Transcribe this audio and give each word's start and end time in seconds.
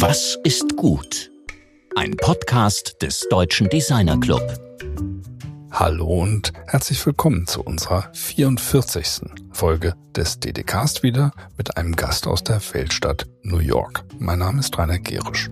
Was 0.00 0.38
ist 0.44 0.78
gut? 0.78 1.30
Ein 1.94 2.16
Podcast 2.16 3.02
des 3.02 3.28
Deutschen 3.28 3.68
Designer 3.68 4.18
Club. 4.18 4.40
Hallo 5.70 6.22
und 6.22 6.54
herzlich 6.68 7.04
willkommen 7.04 7.46
zu 7.46 7.62
unserer 7.62 8.08
44. 8.14 9.28
Folge 9.52 9.94
des 10.16 10.40
DDcast 10.40 11.02
wieder 11.02 11.32
mit 11.58 11.76
einem 11.76 11.94
Gast 11.94 12.26
aus 12.26 12.42
der 12.42 12.62
Weltstadt 12.72 13.26
New 13.42 13.58
York. 13.58 14.02
Mein 14.18 14.38
Name 14.38 14.60
ist 14.60 14.78
Rainer 14.78 14.98
Gerisch. 14.98 15.50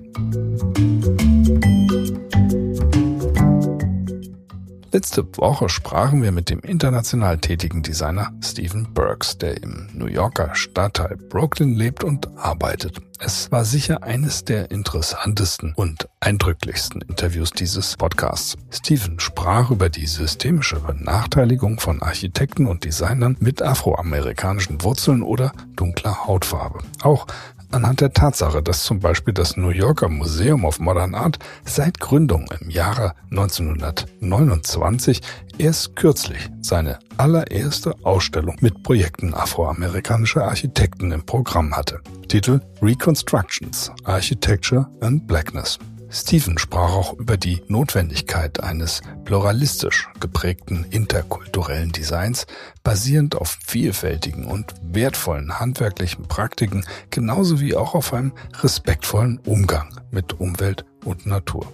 Letzte 5.08 5.38
Woche 5.38 5.70
sprachen 5.70 6.22
wir 6.22 6.32
mit 6.32 6.50
dem 6.50 6.60
international 6.60 7.38
tätigen 7.38 7.82
Designer 7.82 8.30
Stephen 8.44 8.92
Burks, 8.92 9.38
der 9.38 9.62
im 9.62 9.88
New 9.94 10.04
Yorker 10.04 10.54
Stadtteil 10.54 11.16
Brooklyn 11.16 11.76
lebt 11.76 12.04
und 12.04 12.28
arbeitet. 12.36 13.00
Es 13.18 13.50
war 13.50 13.64
sicher 13.64 14.02
eines 14.02 14.44
der 14.44 14.70
interessantesten 14.70 15.72
und 15.74 16.10
eindrücklichsten 16.20 17.00
Interviews 17.00 17.52
dieses 17.52 17.96
Podcasts. 17.96 18.58
Stephen 18.70 19.18
sprach 19.18 19.70
über 19.70 19.88
die 19.88 20.06
systemische 20.06 20.78
Benachteiligung 20.78 21.80
von 21.80 22.02
Architekten 22.02 22.66
und 22.66 22.84
Designern 22.84 23.38
mit 23.40 23.62
afroamerikanischen 23.62 24.82
Wurzeln 24.82 25.22
oder 25.22 25.52
dunkler 25.74 26.26
Hautfarbe. 26.26 26.80
Auch 27.02 27.26
anhand 27.72 28.00
der 28.00 28.12
Tatsache, 28.12 28.62
dass 28.62 28.84
zum 28.84 29.00
Beispiel 29.00 29.34
das 29.34 29.56
New 29.56 29.70
Yorker 29.70 30.08
Museum 30.08 30.64
of 30.64 30.80
Modern 30.80 31.14
Art 31.14 31.38
seit 31.64 32.00
Gründung 32.00 32.46
im 32.60 32.70
Jahre 32.70 33.14
1929 33.30 35.20
erst 35.58 35.96
kürzlich 35.96 36.50
seine 36.60 36.98
allererste 37.16 37.94
Ausstellung 38.02 38.56
mit 38.60 38.82
Projekten 38.82 39.34
afroamerikanischer 39.34 40.44
Architekten 40.44 41.12
im 41.12 41.24
Programm 41.26 41.76
hatte. 41.76 42.00
Titel 42.28 42.60
Reconstructions, 42.80 43.90
Architecture 44.04 44.88
and 45.00 45.26
Blackness. 45.26 45.78
Stephen 46.10 46.56
sprach 46.56 46.92
auch 46.94 47.12
über 47.14 47.36
die 47.36 47.62
Notwendigkeit 47.68 48.62
eines 48.62 49.02
pluralistisch 49.24 50.08
geprägten 50.20 50.86
interkulturellen 50.90 51.92
Designs, 51.92 52.46
basierend 52.82 53.36
auf 53.36 53.58
vielfältigen 53.66 54.46
und 54.46 54.74
wertvollen 54.82 55.60
handwerklichen 55.60 56.26
Praktiken, 56.26 56.86
genauso 57.10 57.60
wie 57.60 57.76
auch 57.76 57.94
auf 57.94 58.14
einem 58.14 58.32
respektvollen 58.62 59.38
Umgang 59.44 60.00
mit 60.10 60.40
Umwelt 60.40 60.86
und 61.04 61.26
Natur. 61.26 61.70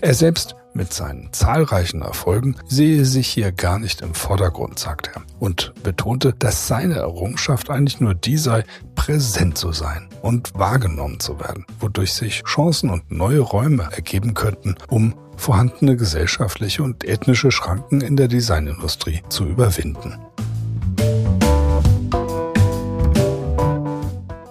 Er 0.00 0.14
selbst 0.14 0.56
mit 0.74 0.92
seinen 0.92 1.32
zahlreichen 1.32 2.02
Erfolgen 2.02 2.56
sehe 2.66 3.04
sich 3.04 3.28
hier 3.28 3.52
gar 3.52 3.78
nicht 3.78 4.02
im 4.02 4.14
Vordergrund, 4.14 4.78
sagt 4.78 5.10
er, 5.14 5.22
und 5.38 5.72
betonte, 5.82 6.32
dass 6.32 6.66
seine 6.66 6.96
Errungenschaft 6.96 7.70
eigentlich 7.70 8.00
nur 8.00 8.14
die 8.14 8.36
sei, 8.36 8.64
präsent 8.94 9.58
zu 9.58 9.72
sein 9.72 10.09
und 10.22 10.52
wahrgenommen 10.54 11.20
zu 11.20 11.38
werden, 11.40 11.64
wodurch 11.78 12.12
sich 12.12 12.42
Chancen 12.44 12.90
und 12.90 13.10
neue 13.10 13.40
Räume 13.40 13.88
ergeben 13.92 14.34
könnten, 14.34 14.76
um 14.88 15.14
vorhandene 15.36 15.96
gesellschaftliche 15.96 16.82
und 16.82 17.04
ethnische 17.04 17.50
Schranken 17.50 18.00
in 18.00 18.16
der 18.16 18.28
Designindustrie 18.28 19.22
zu 19.28 19.44
überwinden. 19.44 20.18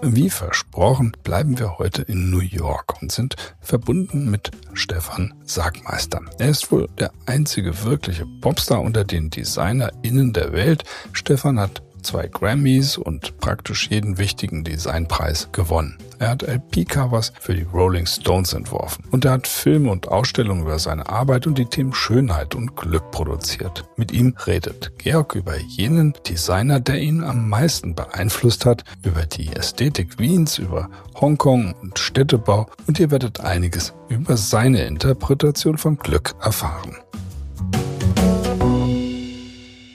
Wie 0.01 0.29
versprochen 0.31 1.11
bleiben 1.23 1.59
wir 1.59 1.77
heute 1.77 2.01
in 2.01 2.31
New 2.31 2.39
York 2.39 2.99
und 3.01 3.11
sind 3.11 3.35
verbunden 3.59 4.31
mit 4.31 4.49
Stefan 4.73 5.33
Sagmeister. 5.43 6.21
Er 6.39 6.49
ist 6.49 6.71
wohl 6.71 6.87
der 6.97 7.11
einzige 7.27 7.83
wirkliche 7.83 8.25
Popstar 8.41 8.81
unter 8.81 9.03
den 9.03 9.29
DesignerInnen 9.29 10.33
der 10.33 10.51
Welt. 10.51 10.83
Stefan 11.13 11.59
hat 11.59 11.83
zwei 12.01 12.27
Grammys 12.27 12.97
und 12.97 13.37
praktisch 13.39 13.89
jeden 13.89 14.17
wichtigen 14.17 14.63
Designpreis 14.63 15.49
gewonnen. 15.51 15.97
Er 16.19 16.31
hat 16.31 16.43
LP-Covers 16.43 17.31
für 17.39 17.55
die 17.55 17.63
Rolling 17.63 18.05
Stones 18.05 18.53
entworfen 18.53 19.05
und 19.11 19.23
er 19.23 19.31
hat 19.31 19.47
Filme 19.47 19.89
und 19.89 20.09
Ausstellungen 20.09 20.63
über 20.63 20.77
seine 20.77 21.07
Arbeit 21.07 21.47
und 21.47 21.57
die 21.57 21.65
Themen 21.65 21.93
Schönheit 21.93 22.55
und 22.55 22.75
Glück 22.75 23.09
produziert. 23.11 23.85
Mit 23.95 24.11
ihm 24.11 24.35
redet 24.45 24.91
Georg 24.97 25.35
über 25.35 25.57
jenen 25.57 26.13
Designer, 26.27 26.81
der 26.81 26.99
ihn 26.99 27.23
am 27.23 27.47
meisten 27.47 27.95
beeinflusst 27.95 28.65
hat, 28.65 28.83
über 29.03 29.25
die 29.25 29.55
Ästhetik 29.55 30.19
Wiens, 30.19 30.57
über 30.57 30.89
Hongkong 31.15 31.73
und 31.81 31.97
Städtebau 31.99 32.69
und 32.87 32.99
ihr 32.99 33.11
werdet 33.11 33.39
einiges 33.39 33.93
über 34.09 34.35
seine 34.35 34.83
Interpretation 34.83 35.77
von 35.77 35.97
Glück 35.97 36.35
erfahren. 36.41 36.97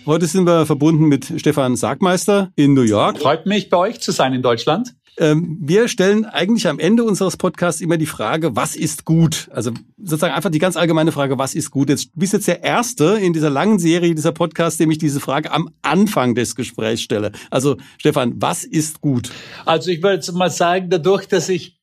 Heute 0.07 0.27
sind 0.27 0.45
wir 0.45 0.67
verbunden 0.67 1.07
mit 1.07 1.33
Stefan 1.39 1.77
Sagmeister 1.77 2.53
in 2.57 2.75
New 2.75 2.83
York. 2.83 3.21
Freut 3.21 3.47
mich, 3.47 3.71
bei 3.71 3.79
euch 3.79 4.03
zu 4.03 4.13
sein 4.13 4.35
in 4.35 4.43
Deutschland. 4.43 4.95
Ähm, 5.17 5.57
wir 5.63 5.89
stellen 5.89 6.27
eigentlich 6.27 6.69
am 6.69 6.79
Ende 6.79 7.05
unseres 7.05 7.39
Podcasts 7.39 7.81
immer 7.81 7.97
die 7.97 8.05
Frage, 8.05 8.55
was 8.55 8.77
ist 8.77 9.07
gut? 9.07 9.49
Also 9.51 9.71
sozusagen 9.97 10.35
einfach 10.35 10.51
die 10.51 10.59
ganz 10.59 10.77
allgemeine 10.77 11.11
Frage, 11.11 11.39
was 11.39 11.55
ist 11.55 11.71
gut? 11.71 11.89
Jetzt 11.89 12.11
bist 12.15 12.35
jetzt 12.35 12.49
der 12.49 12.63
Erste 12.63 13.19
in 13.19 13.33
dieser 13.33 13.49
langen 13.49 13.79
Serie 13.79 14.15
dieser 14.15 14.33
Podcast, 14.33 14.79
dem 14.79 14.91
ich 14.91 14.99
diese 14.99 15.21
Frage 15.21 15.51
am 15.51 15.71
Anfang 15.81 16.35
des 16.35 16.55
Gesprächs 16.55 17.01
stelle. 17.01 17.33
Also 17.51 17.79
Stefan, 17.97 18.35
was 18.37 18.65
ist 18.65 19.01
gut? 19.01 19.31
Also 19.65 19.91
ich 19.91 20.03
würde 20.03 20.17
jetzt 20.17 20.31
mal 20.33 20.51
sagen, 20.51 20.91
dadurch, 20.91 21.27
dass 21.29 21.49
ich 21.49 21.81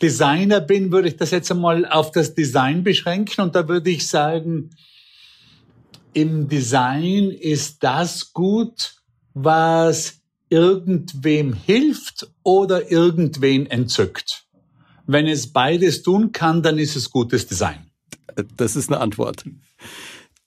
Designer 0.00 0.60
bin, 0.60 0.90
würde 0.90 1.06
ich 1.06 1.16
das 1.16 1.30
jetzt 1.30 1.52
einmal 1.52 1.86
auf 1.86 2.10
das 2.10 2.34
Design 2.34 2.82
beschränken 2.82 3.40
und 3.40 3.54
da 3.54 3.68
würde 3.68 3.90
ich 3.90 4.08
sagen, 4.08 4.70
im 6.14 6.48
Design 6.48 7.30
ist 7.30 7.82
das 7.82 8.32
gut, 8.32 8.94
was 9.34 10.20
irgendwem 10.48 11.54
hilft 11.54 12.28
oder 12.42 12.90
irgendwen 12.90 13.66
entzückt. 13.66 14.44
Wenn 15.06 15.26
es 15.26 15.52
beides 15.52 16.02
tun 16.02 16.32
kann, 16.32 16.62
dann 16.62 16.78
ist 16.78 16.96
es 16.96 17.10
gutes 17.10 17.46
Design. 17.46 17.86
Das 18.56 18.76
ist 18.76 18.90
eine 18.90 19.00
Antwort. 19.00 19.44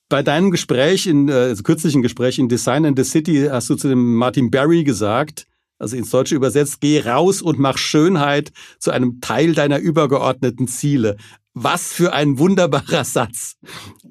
Bei 0.08 0.22
deinem 0.22 0.52
Gespräch, 0.52 1.06
in, 1.06 1.28
also 1.30 1.62
kürzlichen 1.62 2.02
Gespräch 2.02 2.38
in 2.38 2.48
Design 2.48 2.84
in 2.84 2.96
the 2.96 3.02
City, 3.02 3.48
hast 3.50 3.68
du 3.68 3.74
zu 3.74 3.88
dem 3.88 4.14
Martin 4.14 4.50
Barry 4.50 4.84
gesagt, 4.84 5.46
also 5.78 5.96
ins 5.96 6.10
Deutsche 6.10 6.36
übersetzt, 6.36 6.80
geh 6.80 7.00
raus 7.00 7.42
und 7.42 7.58
mach 7.58 7.76
Schönheit 7.76 8.52
zu 8.78 8.92
einem 8.92 9.20
Teil 9.20 9.54
deiner 9.54 9.78
übergeordneten 9.78 10.68
Ziele. 10.68 11.16
Was 11.58 11.90
für 11.90 12.12
ein 12.12 12.38
wunderbarer 12.38 13.02
Satz. 13.02 13.56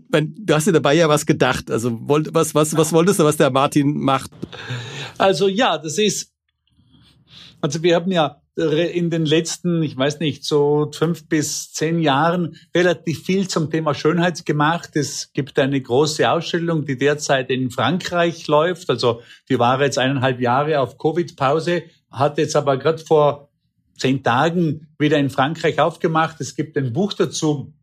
Du 0.10 0.54
hast 0.56 0.66
dir 0.66 0.72
dabei 0.72 0.96
ja 0.96 1.08
was 1.08 1.28
gedacht. 1.28 1.70
Also 1.70 1.96
was, 2.02 2.56
was, 2.56 2.76
was 2.76 2.92
wolltest 2.92 3.20
du, 3.20 3.24
was 3.24 3.38
der 3.38 3.52
Martin 3.52 4.00
macht? 4.00 4.32
Also 5.20 5.48
ja, 5.48 5.78
das 5.78 6.00
ist, 6.00 6.34
also 7.62 7.84
wir 7.84 7.94
haben 7.94 8.12
ja 8.12 8.42
in 8.56 9.12
den 9.12 9.28
letzten, 9.28 9.84
ich 9.84 9.96
weiß 9.96 10.22
nicht, 10.22 10.44
so 10.44 10.90
fünf 10.92 11.30
bis 11.30 11.72
zehn 11.72 12.00
Jahren 12.00 12.56
relativ 12.74 13.24
viel 13.24 13.48
zum 13.48 13.70
Thema 13.70 13.94
Schönheit 13.94 14.44
gemacht. 14.48 14.96
Es 14.96 15.32
gibt 15.32 15.60
eine 15.60 15.80
große 15.80 16.28
Ausstellung, 16.28 16.84
die 16.86 16.98
derzeit 16.98 17.52
in 17.52 17.70
Frankreich 17.70 18.48
läuft. 18.48 18.90
Also 18.90 19.22
die 19.50 19.60
war 19.60 19.80
jetzt 19.84 20.00
eineinhalb 20.00 20.42
Jahre 20.42 20.80
auf 20.80 20.98
Covid-Pause, 20.98 21.84
hat 22.10 22.40
jetzt 22.40 22.56
aber 22.56 22.78
gerade 22.78 23.04
vor 23.04 23.50
zehn 23.98 24.24
Tagen 24.24 24.88
wieder 25.00 25.18
in 25.18 25.30
Frankreich 25.30 25.80
aufgemacht. 25.80 26.42
Es 26.42 26.56
gibt 26.56 26.78
ein 26.78 26.94
Buch 26.94 27.14
dazu. 27.14 27.74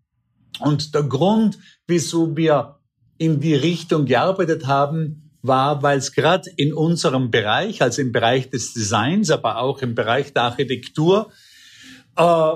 Und 0.60 0.94
der 0.94 1.04
Grund, 1.04 1.58
wieso 1.86 2.36
wir 2.36 2.78
in 3.18 3.40
die 3.40 3.54
Richtung 3.54 4.04
gearbeitet 4.04 4.66
haben, 4.66 5.30
war, 5.42 5.82
weil 5.82 5.98
es 5.98 6.12
gerade 6.12 6.50
in 6.56 6.72
unserem 6.72 7.30
Bereich, 7.30 7.82
also 7.82 8.00
im 8.00 8.12
Bereich 8.12 8.50
des 8.50 8.74
Designs, 8.74 9.30
aber 9.30 9.58
auch 9.58 9.82
im 9.82 9.94
Bereich 9.94 10.32
der 10.32 10.44
Architektur, 10.44 11.30
äh, 12.16 12.52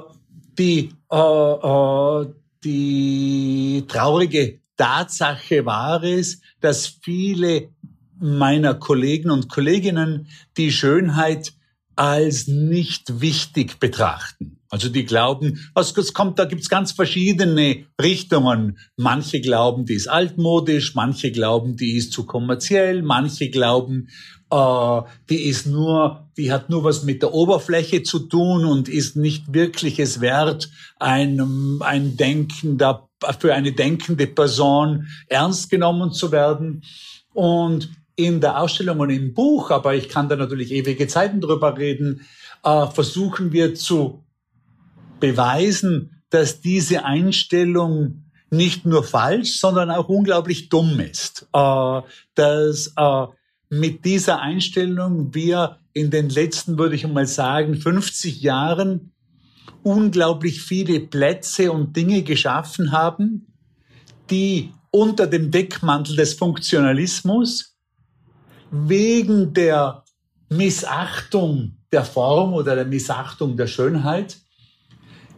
die, 0.58 0.90
äh, 1.10 1.16
äh, 1.16 2.26
die 2.64 3.84
traurige 3.88 4.60
Tatsache 4.76 5.64
war 5.66 6.02
es, 6.02 6.40
dass 6.60 6.86
viele 6.86 7.70
meiner 8.18 8.74
Kollegen 8.74 9.30
und 9.30 9.48
Kolleginnen 9.48 10.28
die 10.56 10.72
Schönheit 10.72 11.52
als 11.96 12.46
nicht 12.46 13.20
wichtig 13.20 13.80
betrachten. 13.80 14.58
Also 14.68 14.88
die 14.88 15.04
glauben, 15.04 15.60
es 15.74 16.12
kommt, 16.12 16.38
da 16.38 16.44
gibt's 16.44 16.68
ganz 16.68 16.92
verschiedene 16.92 17.86
Richtungen. 18.00 18.78
Manche 18.96 19.40
glauben, 19.40 19.86
die 19.86 19.94
ist 19.94 20.08
altmodisch, 20.08 20.94
manche 20.94 21.30
glauben, 21.30 21.76
die 21.76 21.96
ist 21.96 22.12
zu 22.12 22.26
kommerziell, 22.26 23.02
manche 23.02 23.48
glauben, 23.48 24.08
äh, 24.50 25.00
die 25.30 25.44
ist 25.44 25.66
nur, 25.66 26.28
die 26.36 26.52
hat 26.52 26.68
nur 26.68 26.84
was 26.84 27.04
mit 27.04 27.22
der 27.22 27.32
Oberfläche 27.32 28.02
zu 28.02 28.20
tun 28.20 28.64
und 28.64 28.88
ist 28.88 29.16
nicht 29.16 29.54
wirklich 29.54 29.98
es 29.98 30.20
wert, 30.20 30.68
ein, 30.98 31.80
ein 31.80 32.16
denkender, 32.16 33.08
für 33.38 33.54
eine 33.54 33.72
denkende 33.72 34.26
Person 34.26 35.06
ernst 35.28 35.70
genommen 35.70 36.12
zu 36.12 36.32
werden. 36.32 36.82
Und 37.32 37.90
in 38.16 38.40
der 38.40 38.60
Ausstellung 38.60 38.98
und 39.00 39.10
im 39.10 39.34
Buch, 39.34 39.70
aber 39.70 39.94
ich 39.94 40.08
kann 40.08 40.28
da 40.28 40.36
natürlich 40.36 40.72
ewige 40.72 41.06
Zeiten 41.06 41.40
drüber 41.40 41.76
reden, 41.76 42.22
äh, 42.64 42.86
versuchen 42.86 43.52
wir 43.52 43.74
zu 43.74 44.24
beweisen, 45.20 46.22
dass 46.30 46.60
diese 46.60 47.04
Einstellung 47.04 48.24
nicht 48.50 48.86
nur 48.86 49.04
falsch, 49.04 49.60
sondern 49.60 49.90
auch 49.90 50.08
unglaublich 50.08 50.68
dumm 50.68 50.98
ist. 51.00 51.46
Äh, 51.52 52.00
dass 52.34 52.92
äh, 52.96 53.26
mit 53.68 54.04
dieser 54.04 54.40
Einstellung 54.40 55.34
wir 55.34 55.78
in 55.92 56.10
den 56.10 56.28
letzten, 56.28 56.78
würde 56.78 56.94
ich 56.94 57.06
mal 57.06 57.26
sagen, 57.26 57.74
50 57.74 58.40
Jahren 58.40 59.12
unglaublich 59.82 60.62
viele 60.62 61.00
Plätze 61.00 61.70
und 61.70 61.96
Dinge 61.96 62.22
geschaffen 62.22 62.92
haben, 62.92 63.46
die 64.30 64.72
unter 64.90 65.26
dem 65.26 65.50
Deckmantel 65.50 66.16
des 66.16 66.34
Funktionalismus 66.34 67.75
wegen 68.70 69.52
der 69.52 70.04
Missachtung 70.48 71.76
der 71.92 72.04
Form 72.04 72.54
oder 72.54 72.74
der 72.74 72.84
Missachtung 72.84 73.56
der 73.56 73.66
Schönheit 73.66 74.38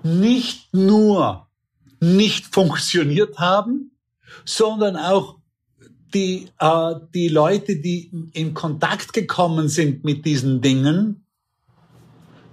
nicht 0.03 0.73
nur 0.73 1.49
nicht 2.01 2.47
funktioniert 2.47 3.39
haben, 3.39 3.93
sondern 4.45 4.97
auch 4.97 5.39
die, 6.15 6.49
äh, 6.59 6.95
die 7.15 7.29
Leute, 7.29 7.77
die 7.77 8.11
in 8.33 8.55
Kontakt 8.55 9.13
gekommen 9.13 9.69
sind 9.69 10.05
mit 10.05 10.25
diesen 10.25 10.61
Dingen, 10.61 11.27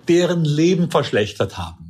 deren 0.08 0.44
Leben 0.44 0.92
verschlechtert 0.92 1.58
haben. 1.58 1.85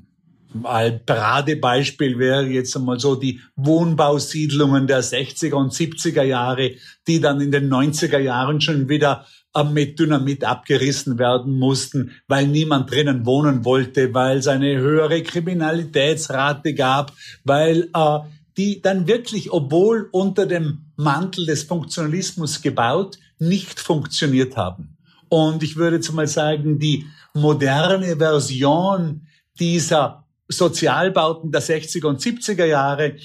Ein 0.63 1.05
Paradebeispiel 1.05 2.17
wäre 2.17 2.45
jetzt 2.45 2.75
einmal 2.75 2.99
so 2.99 3.15
die 3.15 3.41
Wohnbausiedlungen 3.55 4.87
der 4.87 5.03
60er 5.03 5.55
und 5.55 5.73
70er 5.73 6.23
Jahre, 6.23 6.71
die 7.07 7.19
dann 7.19 7.41
in 7.41 7.51
den 7.51 7.69
90er 7.69 8.19
Jahren 8.19 8.61
schon 8.61 8.87
wieder 8.87 9.25
mit 9.63 9.97
Dynamit 9.99 10.43
abgerissen 10.43 11.17
werden 11.17 11.57
mussten, 11.57 12.11
weil 12.27 12.47
niemand 12.47 12.91
drinnen 12.91 13.25
wohnen 13.25 13.63
wollte, 13.63 14.13
weil 14.13 14.37
es 14.37 14.47
eine 14.47 14.77
höhere 14.77 15.23
Kriminalitätsrate 15.23 16.73
gab, 16.73 17.13
weil 17.43 17.89
äh, 17.93 18.19
die 18.57 18.81
dann 18.81 19.07
wirklich, 19.07 19.51
obwohl 19.51 20.09
unter 20.11 20.45
dem 20.45 20.91
Mantel 20.97 21.45
des 21.45 21.63
Funktionalismus 21.63 22.61
gebaut, 22.61 23.17
nicht 23.39 23.79
funktioniert 23.79 24.57
haben. 24.57 24.97
Und 25.29 25.63
ich 25.63 25.75
würde 25.75 25.97
jetzt 25.97 26.11
mal 26.13 26.27
sagen, 26.27 26.79
die 26.79 27.05
moderne 27.33 28.17
Version 28.17 29.27
dieser 29.59 30.24
Sozialbauten 30.47 31.51
der 31.51 31.61
60er 31.61 32.05
und 32.05 32.21
70er 32.21 32.65
Jahre 32.65 33.15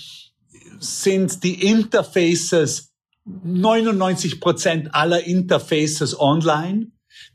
sind 0.79 1.43
die 1.45 1.69
Interfaces 1.69 2.93
99 3.25 4.41
Prozent 4.41 4.95
aller 4.95 5.25
Interfaces 5.25 6.19
online, 6.19 6.89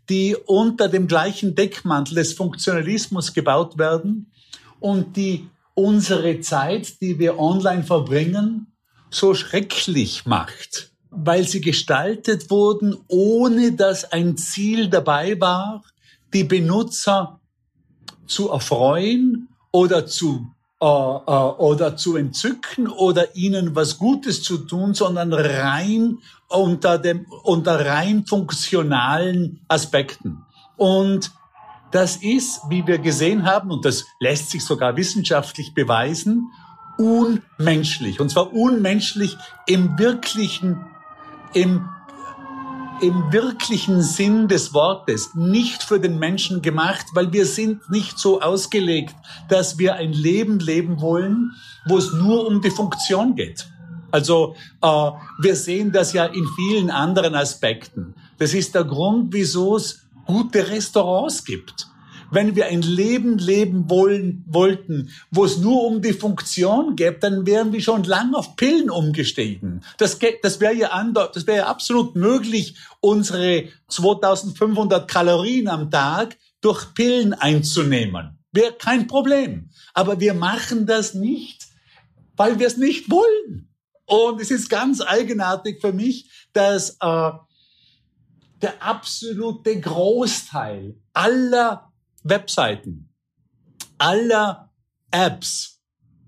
die 0.10 0.36
unter 0.46 0.88
dem 0.90 1.08
gleichen 1.08 1.56
Deckmantel 1.56 2.16
des 2.16 2.34
Funktionalismus 2.34 3.34
gebaut 3.34 3.78
werden 3.78 4.32
und 4.80 5.16
die 5.16 5.48
unsere 5.74 6.40
Zeit, 6.40 7.02
die 7.02 7.20
wir 7.20 7.38
online 7.38 7.84
verbringen, 7.84 8.74
so 9.10 9.34
schrecklich 9.34 10.26
macht, 10.26 10.92
weil 11.10 11.48
sie 11.48 11.62
gestaltet 11.62 12.50
wurden, 12.50 12.98
ohne 13.08 13.74
dass 13.74 14.12
ein 14.12 14.38
Ziel 14.38 14.90
dabei 14.90 15.40
war, 15.40 15.84
die 16.34 16.44
Benutzer 16.44 17.40
zu 18.26 18.50
erfreuen 18.50 19.50
oder 19.76 20.06
zu 20.06 20.48
äh, 20.82 20.86
äh, 20.86 20.88
oder 20.88 21.98
zu 21.98 22.16
entzücken 22.16 22.88
oder 22.88 23.36
ihnen 23.36 23.76
was 23.76 23.98
Gutes 23.98 24.42
zu 24.42 24.60
tun, 24.60 24.94
sondern 24.94 25.34
rein 25.34 26.20
unter 26.48 26.98
dem 26.98 27.26
unter 27.44 27.86
rein 27.86 28.26
funktionalen 28.26 29.60
Aspekten. 29.68 30.46
Und 30.78 31.32
das 31.92 32.18
ist, 32.18 32.62
wie 32.70 32.88
wir 32.88 33.00
gesehen 33.00 33.46
haben, 33.46 33.70
und 33.70 33.84
das 33.84 34.06
lässt 34.22 34.50
sich 34.50 34.64
sogar 34.64 34.96
wissenschaftlich 34.96 35.74
beweisen, 35.74 36.52
unmenschlich. 36.98 38.22
Und 38.22 38.30
zwar 38.30 38.54
unmenschlich 38.54 39.38
im 39.66 39.98
wirklichen, 40.00 40.86
im 41.54 41.90
im 43.02 43.32
wirklichen 43.32 44.02
Sinn 44.02 44.48
des 44.48 44.74
Wortes, 44.74 45.36
nicht 45.36 45.84
für 45.84 46.00
den 46.00 46.20
Menschen 46.20 46.62
gemacht, 46.62 47.06
weil 47.14 47.32
wir 47.34 47.46
sind 47.46 47.90
nicht 47.90 48.18
so 48.18 48.42
ausgelegt, 48.42 49.16
dass 49.50 49.78
wir 49.78 49.96
ein 49.96 50.14
Leben 50.14 50.60
leben 50.60 51.02
wollen, 51.02 51.52
wo 51.88 51.98
es 51.98 52.14
nur 52.14 52.48
um 52.48 52.62
die 52.62 52.72
Funktion 52.72 53.36
geht. 53.36 53.68
Also 54.12 54.56
äh, 54.82 55.12
wir 55.42 55.56
sehen 55.56 55.92
das 55.92 56.14
ja 56.14 56.26
in 56.26 56.48
vielen 56.56 56.90
anderen 56.90 57.36
Aspekten. 57.36 58.16
Das 58.38 58.54
ist 58.54 58.74
der 58.76 58.86
Grund, 58.86 59.34
wieso 59.34 59.76
es 59.76 60.06
gute 60.26 60.70
Restaurants 60.70 61.44
gibt 61.44 61.88
wenn 62.36 62.56
wir 62.56 62.66
ein 62.66 62.82
Leben 62.82 63.38
leben 63.38 63.90
wollen, 63.90 64.44
wollten, 64.46 65.10
wo 65.32 65.46
es 65.46 65.58
nur 65.58 65.86
um 65.86 66.02
die 66.02 66.14
Funktion 66.14 66.96
geht, 66.98 67.24
dann 67.24 67.46
wären 67.46 67.72
wir 67.72 67.82
schon 67.82 68.04
lange 68.04 68.38
auf 68.38 68.58
Pillen 68.58 68.90
umgestiegen. 68.90 69.84
Das, 69.98 70.20
das 70.44 70.60
wäre 70.60 70.76
ja, 70.76 70.90
wäre 71.48 71.58
ja 71.58 71.68
absolut 71.68 72.16
möglich, 72.16 72.76
unsere 73.00 73.70
2500 73.88 75.10
Kalorien 75.10 75.70
am 75.70 75.90
Tag 75.90 76.38
durch 76.60 76.94
Pillen 76.94 77.34
einzunehmen. 77.34 78.38
Wäre 78.52 78.74
kein 78.74 79.08
Problem. 79.08 79.70
Aber 79.94 80.20
wir 80.20 80.34
machen 80.34 80.86
das 80.86 81.14
nicht, 81.14 81.68
weil 82.36 82.60
wir 82.60 82.68
es 82.68 82.76
nicht 82.76 83.10
wollen. 83.10 83.70
Und 84.06 84.42
es 84.42 84.52
ist 84.52 84.70
ganz 84.70 85.00
eigenartig 85.00 85.80
für 85.80 85.94
mich, 85.94 86.30
dass 86.52 86.98
äh, 87.00 87.32
der 88.62 88.82
absolute 88.82 89.80
Großteil 89.80 90.96
aller 91.14 91.92
Webseiten, 92.26 93.10
aller 93.98 94.72
Apps 95.12 95.80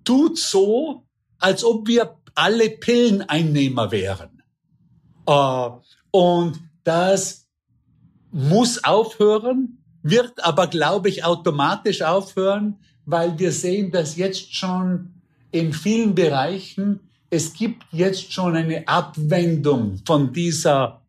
tut 0.04 0.38
so, 0.38 1.06
als 1.40 1.64
ob 1.64 1.88
wir 1.88 2.18
alle 2.36 2.70
Pilleneinnehmer 2.70 3.92
wären. 3.92 4.42
Äh, 5.26 5.70
und 6.12 6.60
das 6.84 7.48
muss 8.32 8.84
aufhören, 8.84 9.84
wird 10.04 10.44
aber, 10.44 10.68
glaube 10.68 11.10
ich, 11.10 11.26
automatisch 11.26 12.02
aufhören, 12.02 12.80
weil 13.06 13.38
wir 13.40 13.52
sehen, 13.52 13.92
dass 13.92 14.16
jetzt 14.16 14.54
schon 14.54 15.14
in 15.52 15.74
vielen 15.74 16.14
Bereichen, 16.14 17.00
es 17.30 17.54
gibt 17.54 17.84
jetzt 17.92 18.32
schon 18.32 18.56
eine 18.56 18.88
Abwendung 18.88 20.00
von 20.06 20.32
dieser 20.32 21.02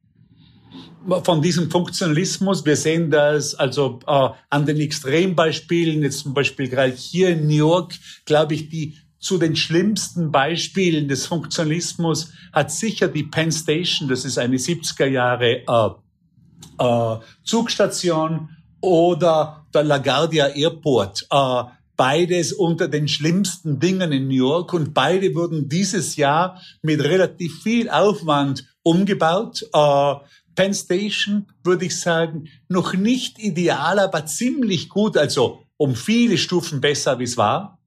von 1.22 1.42
diesem 1.42 1.70
Funktionalismus. 1.70 2.64
Wir 2.64 2.76
sehen 2.76 3.10
das 3.10 3.54
also 3.54 4.00
äh, 4.06 4.28
an 4.50 4.66
den 4.66 4.78
Extrembeispielen, 4.78 6.02
jetzt 6.02 6.20
zum 6.20 6.34
Beispiel 6.34 6.68
gerade 6.68 6.92
hier 6.92 7.30
in 7.30 7.46
New 7.46 7.54
York, 7.54 7.94
glaube 8.24 8.54
ich, 8.54 8.68
die 8.68 8.96
zu 9.18 9.38
den 9.38 9.56
schlimmsten 9.56 10.30
Beispielen 10.30 11.08
des 11.08 11.26
Funktionalismus 11.26 12.32
hat 12.52 12.70
sicher 12.70 13.08
die 13.08 13.24
Penn 13.24 13.50
Station, 13.50 14.08
das 14.08 14.24
ist 14.24 14.38
eine 14.38 14.56
70er 14.56 15.06
Jahre 15.06 15.62
äh, 15.66 16.84
äh, 16.84 17.18
Zugstation, 17.42 18.48
oder 18.80 19.66
der 19.74 19.84
LaGuardia 19.84 20.48
Airport. 20.48 21.26
Äh, 21.30 21.64
beides 21.96 22.52
unter 22.52 22.86
den 22.86 23.08
schlimmsten 23.08 23.80
Dingen 23.80 24.12
in 24.12 24.28
New 24.28 24.34
York 24.34 24.72
und 24.72 24.94
beide 24.94 25.34
wurden 25.34 25.68
dieses 25.68 26.16
Jahr 26.16 26.60
mit 26.82 27.02
relativ 27.02 27.62
viel 27.62 27.90
Aufwand 27.90 28.64
umgebaut. 28.82 29.64
Äh, 29.72 30.14
Penn 30.58 30.74
Station, 30.74 31.46
würde 31.62 31.84
ich 31.84 32.00
sagen, 32.00 32.48
noch 32.68 32.92
nicht 32.92 33.38
ideal, 33.38 34.00
aber 34.00 34.26
ziemlich 34.26 34.88
gut, 34.88 35.16
also 35.16 35.62
um 35.76 35.94
viele 35.94 36.36
Stufen 36.36 36.80
besser, 36.80 37.20
wie 37.20 37.24
es 37.24 37.36
war, 37.36 37.78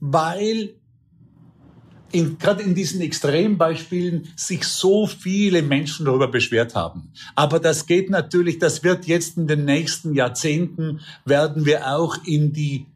weil 0.00 0.76
in, 2.12 2.38
gerade 2.38 2.62
in 2.62 2.74
diesen 2.74 3.02
Extrembeispielen 3.02 4.32
sich 4.36 4.64
so 4.64 5.06
viele 5.06 5.60
Menschen 5.60 6.06
darüber 6.06 6.28
beschwert 6.28 6.74
haben. 6.74 7.12
Aber 7.34 7.60
das 7.60 7.84
geht 7.84 8.08
natürlich, 8.08 8.58
das 8.58 8.82
wird 8.82 9.04
jetzt 9.04 9.36
in 9.36 9.46
den 9.46 9.66
nächsten 9.66 10.14
Jahrzehnten, 10.14 11.00
werden 11.26 11.66
wir 11.66 11.94
auch 11.94 12.16
in 12.24 12.54
die, 12.54 12.86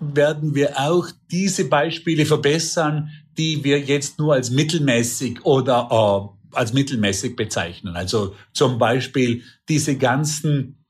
werden 0.00 0.56
wir 0.56 0.80
auch 0.80 1.06
diese 1.30 1.66
Beispiele 1.66 2.26
verbessern, 2.26 3.10
die 3.36 3.62
wir 3.62 3.78
jetzt 3.78 4.18
nur 4.18 4.34
als 4.34 4.50
mittelmäßig 4.50 5.44
oder 5.44 6.32
äh, 6.34 6.37
als 6.58 6.72
mittelmäßig 6.72 7.36
bezeichnen. 7.36 7.94
Also 7.94 8.34
zum 8.52 8.78
Beispiel 8.78 9.42
diese 9.68 9.96
ganzen 9.96 10.84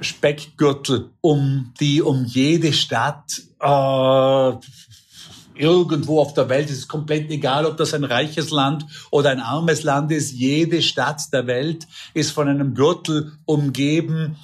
Speckgürtel, 0.00 1.10
um 1.20 1.72
die 1.78 2.02
um 2.02 2.24
jede 2.24 2.72
Stadt 2.72 3.40
äh, 3.60 4.52
irgendwo 5.56 6.20
auf 6.20 6.34
der 6.34 6.48
Welt, 6.48 6.68
es 6.68 6.78
ist 6.78 6.88
komplett 6.88 7.30
egal, 7.30 7.64
ob 7.64 7.76
das 7.76 7.94
ein 7.94 8.02
reiches 8.02 8.50
Land 8.50 8.84
oder 9.12 9.30
ein 9.30 9.38
armes 9.38 9.84
Land 9.84 10.10
ist, 10.10 10.32
jede 10.32 10.82
Stadt 10.82 11.32
der 11.32 11.46
Welt 11.46 11.86
ist 12.12 12.32
von 12.32 12.48
einem 12.48 12.74
Gürtel 12.74 13.32
umgeben, 13.44 14.36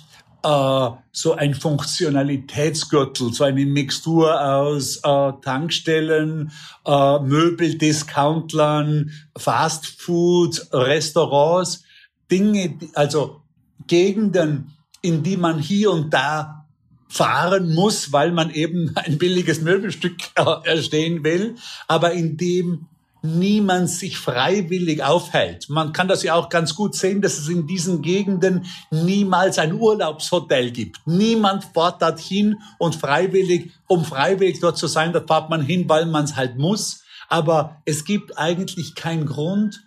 äh, 0.43 0.91
so 1.13 1.35
ein 1.35 1.55
Funktionalitätsgürtel, 1.55 3.33
so 3.33 3.45
eine 3.45 3.67
Mixtur 3.67 4.41
aus 4.41 4.99
äh, 4.99 5.33
Tankstellen, 5.43 6.53
äh, 6.87 7.19
Möbeldiscountlern, 7.19 9.11
Fastfood, 9.37 10.69
Restaurants, 10.73 11.85
Dinge, 12.31 12.79
also 12.95 13.43
Gegenden, 13.87 14.73
in 15.03 15.23
die 15.23 15.37
man 15.37 15.59
hier 15.59 15.91
und 15.91 16.13
da 16.13 16.67
fahren 17.09 17.75
muss, 17.75 18.13
weil 18.13 18.31
man 18.31 18.51
eben 18.51 18.93
ein 18.95 19.19
billiges 19.19 19.61
Möbelstück 19.61 20.17
äh, 20.37 20.45
erstehen 20.65 21.25
will, 21.25 21.57
aber 21.89 22.13
in 22.13 22.37
dem 22.37 22.87
niemand 23.23 23.91
sich 23.91 24.19
freiwillig 24.19 25.03
aufhält. 25.03 25.69
Man 25.69 25.93
kann 25.93 26.09
das 26.09 26.23
ja 26.23 26.35
auch 26.35 26.49
ganz 26.49 26.75
gut 26.75 26.95
sehen, 26.95 27.21
dass 27.21 27.39
es 27.39 27.49
in 27.49 27.67
diesen 27.67 28.03
Gegenden 28.03 28.67
niemals 28.91 29.59
ein 29.59 29.75
Urlaubshotel 29.75 30.71
gibt. 30.71 31.01
Niemand 31.07 31.65
fährt 31.65 32.01
dorthin 32.01 32.57
und 32.79 32.97
freiwillig, 32.97 33.73
um 33.87 34.05
freiwillig 34.05 34.61
dort 34.61 34.79
zu 34.79 34.87
sein, 34.87 35.13
da 35.13 35.21
fährt 35.21 35.51
man 35.51 35.63
hin, 35.63 35.89
weil 35.89 36.07
man 36.07 36.25
es 36.25 36.37
halt 36.37 36.57
muss. 36.57 37.03
Aber 37.29 37.77
es 37.85 38.05
gibt 38.05 38.39
eigentlich 38.39 38.95
keinen 38.95 39.27
Grund, 39.27 39.83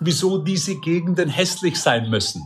wieso 0.00 0.38
diese 0.38 0.76
Gegenden 0.80 1.28
hässlich 1.28 1.80
sein 1.80 2.10
müssen. 2.10 2.42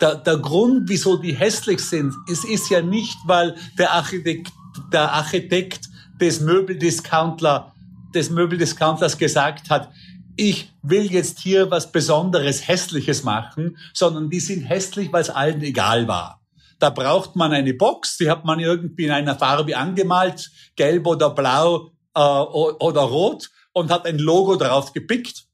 Der, 0.00 0.16
der 0.16 0.38
Grund, 0.38 0.88
wieso 0.88 1.16
die 1.16 1.34
hässlich 1.34 1.80
sind, 1.80 2.14
es 2.28 2.44
ist 2.44 2.68
ja 2.68 2.82
nicht, 2.82 3.16
weil 3.26 3.54
der 3.78 3.92
Architekt, 3.92 4.52
der 4.92 5.12
Architekt 5.12 5.88
des 6.20 6.40
Möbeldiscountler 6.40 7.73
des 8.14 8.30
Möbeldiscounters 8.30 9.18
gesagt 9.18 9.70
hat, 9.70 9.90
ich 10.36 10.72
will 10.82 11.12
jetzt 11.12 11.38
hier 11.38 11.70
was 11.70 11.92
Besonderes, 11.92 12.66
Hässliches 12.66 13.22
machen, 13.22 13.76
sondern 13.92 14.30
die 14.30 14.40
sind 14.40 14.62
hässlich, 14.62 15.12
weil 15.12 15.22
es 15.22 15.30
allen 15.30 15.62
egal 15.62 16.08
war. 16.08 16.40
Da 16.78 16.90
braucht 16.90 17.36
man 17.36 17.52
eine 17.52 17.72
Box, 17.74 18.16
die 18.18 18.28
hat 18.28 18.44
man 18.44 18.58
irgendwie 18.58 19.04
in 19.04 19.12
einer 19.12 19.36
Farbe 19.36 19.76
angemalt, 19.76 20.50
gelb 20.76 21.06
oder 21.06 21.30
blau 21.30 21.92
äh, 22.14 22.20
oder 22.20 23.02
rot 23.02 23.50
und 23.72 23.90
hat 23.90 24.06
ein 24.06 24.18
Logo 24.18 24.56
drauf 24.56 24.92
gepickt. 24.92 25.44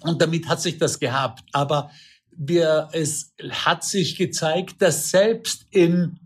Und 0.00 0.20
damit 0.20 0.48
hat 0.48 0.60
sich 0.60 0.78
das 0.78 0.98
gehabt. 0.98 1.44
Aber 1.52 1.90
wir, 2.36 2.88
es 2.92 3.34
hat 3.50 3.84
sich 3.84 4.16
gezeigt, 4.16 4.80
dass 4.82 5.10
selbst 5.10 5.66
in 5.70 6.18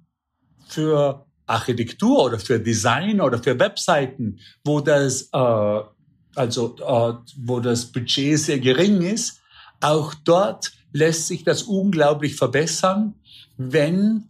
für 0.67 1.27
Architektur 1.53 2.25
oder 2.25 2.39
für 2.39 2.59
Design 2.59 3.21
oder 3.21 3.43
für 3.43 3.59
Webseiten, 3.59 4.39
wo 4.65 4.81
das, 4.81 5.29
äh, 5.33 5.81
also, 6.35 6.77
äh, 6.79 7.15
wo 7.37 7.61
das 7.61 7.87
Budget 7.87 8.39
sehr 8.39 8.59
gering 8.59 9.03
ist, 9.03 9.41
auch 9.81 10.15
dort 10.15 10.73
lässt 10.93 11.27
sich 11.27 11.45
das 11.45 11.63
unglaublich 11.63 12.37
verbessern, 12.37 13.15
wenn 13.57 14.29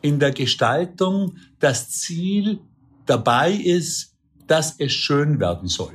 in 0.00 0.18
der 0.18 0.32
Gestaltung 0.32 1.36
das 1.58 1.90
Ziel 1.90 2.60
dabei 3.06 3.52
ist, 3.52 4.14
dass 4.46 4.76
es 4.78 4.92
schön 4.92 5.40
werden 5.40 5.68
soll. 5.68 5.94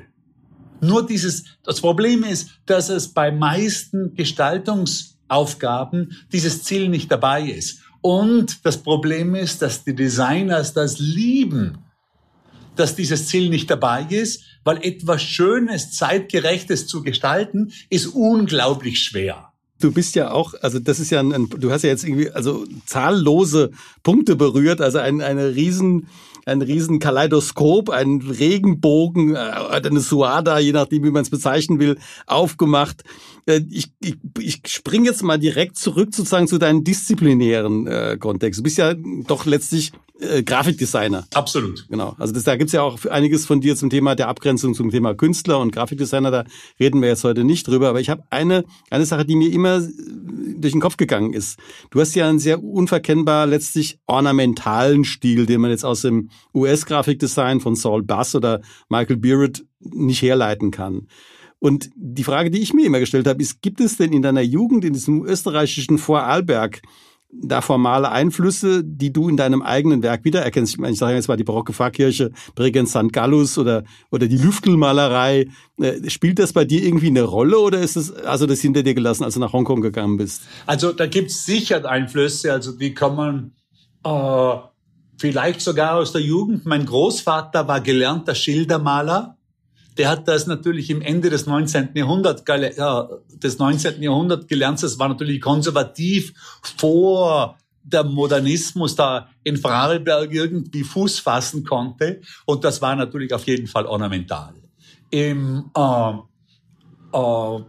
Nur 0.81 1.05
dieses, 1.05 1.45
das 1.63 1.79
Problem 1.79 2.24
ist, 2.24 2.50
dass 2.65 2.89
es 2.89 3.13
bei 3.13 3.31
meisten 3.31 4.15
Gestaltungsaufgaben 4.15 6.17
dieses 6.31 6.63
Ziel 6.63 6.89
nicht 6.89 7.10
dabei 7.10 7.43
ist. 7.43 7.83
Und 8.03 8.65
das 8.65 8.83
Problem 8.83 9.33
ist, 9.33 9.62
dass 9.62 9.86
die 9.86 9.95
Designers 9.95 10.74
das 10.74 11.00
lieben, 11.00 11.77
dass 12.75 12.98
dieses 12.98 13.27
Ziel 13.27 13.50
nicht 13.50 13.72
dabei 13.72 14.05
ist, 14.10 14.41
weil 14.65 14.83
etwas 14.83 15.24
Schönes, 15.24 15.93
Zeitgerechtes 15.93 16.86
zu 16.86 17.01
gestalten, 17.01 17.72
ist 17.89 18.07
unglaublich 18.07 19.00
schwer. 19.00 19.53
Du 19.79 19.93
bist 19.93 20.15
ja 20.15 20.31
auch, 20.31 20.53
also 20.62 20.79
das 20.79 21.00
ist 21.00 21.12
ja 21.12 21.22
ein, 21.22 21.50
du 21.50 21.72
hast 21.72 21.83
ja 21.83 21.91
jetzt 21.91 22.03
irgendwie, 22.03 22.29
also 22.29 22.65
zahllose 22.86 23.72
Punkte 24.03 24.36
berührt, 24.36 24.81
also 24.81 24.98
ein, 24.98 25.22
eine 25.22 25.55
riesen, 25.55 26.07
ein 26.45 26.62
riesen 26.62 27.00
Kaleidoskop, 27.00 27.89
ein 27.89 28.19
Regenbogen, 28.22 29.36
äh, 29.36 29.38
eine 29.38 30.01
Suada, 30.01 30.60
je 30.60 30.74
nachdem, 30.74 31.05
wie 31.05 31.12
man 31.12 31.22
es 31.22 31.29
bezeichnen 31.29 31.79
will, 31.79 31.98
aufgemacht. 32.27 33.05
Äh, 33.45 33.62
ich, 33.69 33.91
ich, 34.01 34.17
ich 34.39 34.62
springe 34.67 35.05
jetzt 35.05 35.23
mal 35.23 35.39
direkt 35.39 35.77
zurück 35.77 36.13
sozusagen 36.13 36.47
zu 36.47 36.57
deinem 36.57 36.83
disziplinären 36.83 37.88
äh, 37.88 38.17
Kontext. 38.19 38.59
Du 38.59 38.63
bist 38.63 38.77
ja 38.77 38.93
doch 39.27 39.45
letztlich 39.45 39.91
äh, 40.19 40.43
Grafikdesigner. 40.43 41.25
Absolut. 41.33 41.88
Genau. 41.89 42.15
Also 42.17 42.33
das, 42.33 42.43
da 42.43 42.55
gibt's 42.55 42.73
ja 42.73 42.81
auch 42.81 43.03
einiges 43.05 43.45
von 43.45 43.62
dir 43.62 43.75
zum 43.75 43.89
Thema 43.89 44.15
der 44.15 44.27
Abgrenzung 44.27 44.73
zum 44.73 44.91
Thema 44.91 45.13
Künstler 45.13 45.59
und 45.59 45.71
Grafikdesigner. 45.71 46.31
Da 46.31 46.43
reden 46.79 47.01
wir 47.01 47.09
jetzt 47.09 47.23
heute 47.23 47.43
nicht 47.43 47.67
drüber. 47.67 47.89
Aber 47.89 48.00
ich 48.00 48.09
habe 48.09 48.23
eine, 48.29 48.63
eine 48.89 49.05
Sache, 49.05 49.25
die 49.25 49.35
mir 49.35 49.51
immer 49.51 49.81
durch 49.81 50.71
den 50.71 50.81
Kopf 50.81 50.97
gegangen 50.97 51.33
ist. 51.33 51.59
Du 51.89 52.00
hast 52.00 52.15
ja 52.15 52.29
einen 52.29 52.39
sehr 52.39 52.63
unverkennbar 52.63 53.47
letztlich 53.47 54.00
ornamentalen 54.05 55.03
Stil, 55.03 55.45
den 55.45 55.62
man 55.62 55.71
jetzt 55.71 55.85
aus 55.85 56.01
dem 56.01 56.29
US-Grafikdesign 56.53 57.59
von 57.59 57.75
Saul 57.75 58.03
Bass 58.03 58.35
oder 58.35 58.62
Michael 58.89 59.17
Beard 59.17 59.65
nicht 59.79 60.21
herleiten 60.21 60.71
kann. 60.71 61.07
Und 61.63 61.91
die 61.96 62.25
Frage, 62.25 62.51
die 62.51 62.60
ich 62.60 62.74
mir 62.74 62.86
immer 62.86 63.00
gestellt 63.00 63.25
habe, 63.25 63.41
ist, 63.41 63.62
gibt 63.62 63.79
es 63.79 63.96
denn 63.96 64.12
in 64.12 64.22
deiner 64.22 64.41
Jugend 64.41 64.84
in 64.84 64.91
diesem 64.91 65.25
österreichischen 65.25 65.98
Vorarlberg 65.98 66.82
da 67.32 67.62
formale 67.62 68.12
Einflüsse, 68.12 68.84
die 68.84 69.13
du 69.13 69.29
in 69.29 69.38
deinem 69.38 69.62
eigenen 69.62 70.03
Werk 70.03 70.25
wiedererkennst? 70.25 70.74
Ich 70.74 70.77
meine, 70.77 70.91
ich 70.91 71.00
sage 71.00 71.15
jetzt 71.15 71.29
mal 71.29 71.38
die 71.38 71.46
barocke 71.46 71.72
Pfarrkirche, 71.72 72.32
Bregenz 72.53 72.89
St. 72.89 73.13
Gallus 73.13 73.58
oder, 73.58 73.86
oder 74.12 74.27
die 74.27 74.36
Lüftelmalerei. 74.39 75.48
Äh, 75.79 76.10
spielt 76.10 76.39
das 76.39 76.51
bei 76.51 76.65
dir 76.65 76.84
irgendwie 76.84 77.08
eine 77.08 77.24
Rolle 77.24 77.58
oder 77.58 77.79
ist 77.79 77.96
es, 77.96 78.12
also 78.12 78.46
das 78.46 78.60
hinter 78.60 78.84
dir 78.84 78.93
gelassen, 78.93 79.24
als 79.24 79.36
du 79.36 79.39
nach 79.39 79.53
Hongkong 79.53 79.79
gegangen 79.79 80.17
bist? 80.17 80.41
Also 80.65 80.91
da 80.91 81.05
gibt's 81.08 81.46
sicher 81.46 81.89
Einflüsse, 81.89 82.51
also 82.51 82.74
die 82.74 82.93
kommen 82.93 83.55
äh, 84.03 84.55
vielleicht 85.17 85.62
sogar 85.62 85.96
aus 85.96 86.12
der 86.12 86.24
Jugend. 86.24 86.65
Mein 86.65 86.86
Großvater 86.86 87.70
war 87.70 87.79
gelernter 87.79 88.36
Schildermaler 88.36 89.38
der 89.97 90.09
hat 90.09 90.27
das 90.27 90.47
natürlich 90.47 90.89
im 90.89 91.01
Ende 91.01 91.29
des 91.29 91.45
19. 91.45 91.89
Jahrhunderts, 91.93 92.43
äh, 92.47 93.03
des 93.38 93.59
19. 93.59 94.01
Jahrhunderts 94.01 94.47
gelernt. 94.47 94.81
Das 94.81 94.97
war 95.00 95.09
natürlich 95.09 95.41
konservativ 95.41 96.33
vor 96.62 97.57
der 97.83 98.03
Modernismus 98.03 98.95
da 98.95 99.29
in 99.43 99.57
Vorarlberg 99.57 100.33
irgendwie 100.33 100.83
Fuß 100.83 101.19
fassen 101.19 101.63
konnte. 101.63 102.21
Und 102.45 102.63
das 102.63 102.81
war 102.81 102.95
natürlich 102.95 103.33
auf 103.33 103.45
jeden 103.45 103.67
Fall 103.67 103.85
ornamental. 103.85 104.53
Im, 105.09 105.69
äh, 105.75 106.13
äh, 107.13 107.63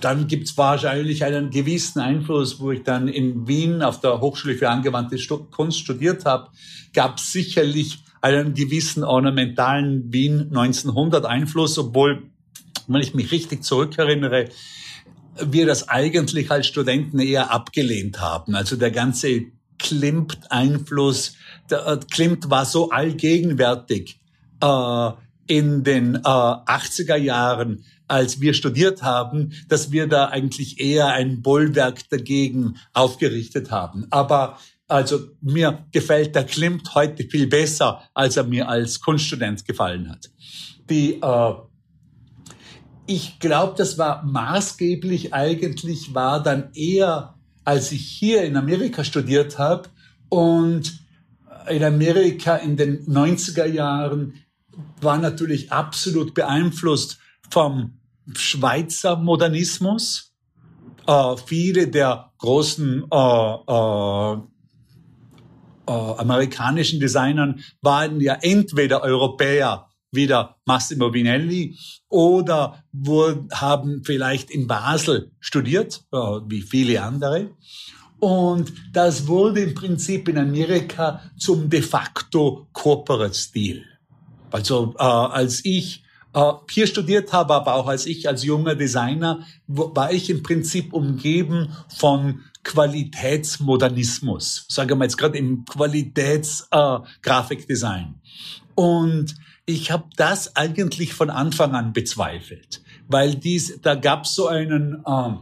dann 0.00 0.26
gibt's 0.26 0.56
wahrscheinlich 0.56 1.24
einen 1.24 1.50
gewissen 1.50 2.00
Einfluss, 2.00 2.60
wo 2.60 2.70
ich 2.70 2.82
dann 2.82 3.08
in 3.08 3.46
Wien 3.48 3.82
auf 3.82 4.00
der 4.00 4.20
Hochschule 4.20 4.54
für 4.54 4.68
angewandte 4.68 5.16
Kunst 5.50 5.80
studiert 5.80 6.24
habe, 6.24 6.50
gab 6.92 7.18
sicherlich 7.18 8.04
einen 8.24 8.54
gewissen 8.54 9.04
ornamentalen 9.04 10.10
Wien 10.10 10.48
1900 10.48 11.26
Einfluss, 11.26 11.76
obwohl, 11.76 12.22
wenn 12.86 13.02
ich 13.02 13.12
mich 13.12 13.30
richtig 13.30 13.62
zurückerinnere, 13.62 14.48
wir 15.38 15.66
das 15.66 15.90
eigentlich 15.90 16.50
als 16.50 16.66
Studenten 16.66 17.18
eher 17.18 17.50
abgelehnt 17.50 18.22
haben. 18.22 18.54
Also 18.54 18.76
der 18.76 18.92
ganze 18.92 19.42
Klimt-Einfluss, 19.78 21.36
der 21.68 21.86
äh, 21.86 21.98
Klimt 22.10 22.48
war 22.48 22.64
so 22.64 22.88
allgegenwärtig 22.88 24.20
äh, 24.62 25.10
in 25.46 25.84
den 25.84 26.14
äh, 26.14 26.20
80er 26.20 27.16
Jahren, 27.16 27.84
als 28.08 28.40
wir 28.40 28.54
studiert 28.54 29.02
haben, 29.02 29.52
dass 29.68 29.92
wir 29.92 30.06
da 30.06 30.28
eigentlich 30.28 30.80
eher 30.80 31.08
ein 31.08 31.42
Bollwerk 31.42 32.08
dagegen 32.08 32.76
aufgerichtet 32.94 33.70
haben. 33.70 34.06
Aber 34.08 34.56
also 34.88 35.20
mir 35.40 35.86
gefällt 35.92 36.34
der 36.34 36.44
Klimt 36.44 36.94
heute 36.94 37.24
viel 37.24 37.46
besser, 37.46 38.02
als 38.12 38.36
er 38.36 38.44
mir 38.44 38.68
als 38.68 39.00
Kunststudent 39.00 39.64
gefallen 39.64 40.10
hat. 40.10 40.30
Die, 40.90 41.20
äh, 41.20 41.54
ich 43.06 43.38
glaube, 43.38 43.74
das 43.76 43.98
war 43.98 44.24
maßgeblich 44.24 45.32
eigentlich, 45.32 46.14
war 46.14 46.42
dann 46.42 46.70
eher, 46.74 47.34
als 47.64 47.92
ich 47.92 48.06
hier 48.06 48.44
in 48.44 48.56
Amerika 48.56 49.04
studiert 49.04 49.58
habe 49.58 49.88
und 50.28 51.00
in 51.68 51.82
Amerika 51.82 52.56
in 52.56 52.76
den 52.76 53.06
90er 53.06 53.66
Jahren 53.66 54.34
war 55.00 55.18
natürlich 55.18 55.72
absolut 55.72 56.34
beeinflusst 56.34 57.18
vom 57.50 57.98
Schweizer 58.34 59.16
Modernismus. 59.16 60.32
Äh, 61.06 61.36
viele 61.46 61.88
der 61.88 62.32
großen 62.38 63.04
äh, 63.10 63.54
äh, 63.66 64.36
äh, 65.86 65.92
amerikanischen 65.92 67.00
Designern 67.00 67.60
waren 67.82 68.20
ja 68.20 68.38
entweder 68.40 69.02
Europäer, 69.02 69.88
wieder 70.10 70.56
Massimo 70.64 71.12
Vinelli, 71.12 71.76
oder 72.08 72.84
wurden, 72.92 73.48
haben 73.52 74.02
vielleicht 74.04 74.50
in 74.50 74.66
Basel 74.66 75.32
studiert, 75.40 76.04
äh, 76.12 76.16
wie 76.16 76.62
viele 76.62 77.02
andere. 77.02 77.50
Und 78.20 78.72
das 78.92 79.26
wurde 79.26 79.60
im 79.60 79.74
Prinzip 79.74 80.28
in 80.28 80.38
Amerika 80.38 81.20
zum 81.36 81.68
de 81.68 81.82
facto 81.82 82.68
Corporate 82.72 83.34
Stil. 83.34 83.84
Also 84.50 84.94
äh, 84.98 85.02
als 85.02 85.64
ich 85.64 86.04
äh, 86.32 86.52
hier 86.70 86.86
studiert 86.86 87.32
habe, 87.32 87.54
aber 87.54 87.74
auch 87.74 87.86
als 87.86 88.06
ich 88.06 88.28
als 88.28 88.44
junger 88.44 88.74
Designer, 88.74 89.40
war 89.66 90.12
ich 90.12 90.30
im 90.30 90.42
Prinzip 90.42 90.92
umgeben 90.92 91.68
von 91.88 92.40
Qualitätsmodernismus, 92.64 94.66
sagen 94.68 94.98
wir 94.98 95.04
jetzt 95.04 95.18
gerade 95.18 95.38
im 95.38 95.64
Qualitätsgrafikdesign. 95.64 98.06
Äh, 98.06 98.10
Und 98.74 99.36
ich 99.66 99.90
habe 99.90 100.04
das 100.16 100.56
eigentlich 100.56 101.14
von 101.14 101.30
Anfang 101.30 101.74
an 101.74 101.92
bezweifelt, 101.92 102.82
weil 103.06 103.36
dies, 103.36 103.80
da 103.80 103.94
gab 103.94 104.26
so 104.26 104.48
einen, 104.48 105.02
äh, 105.06 105.34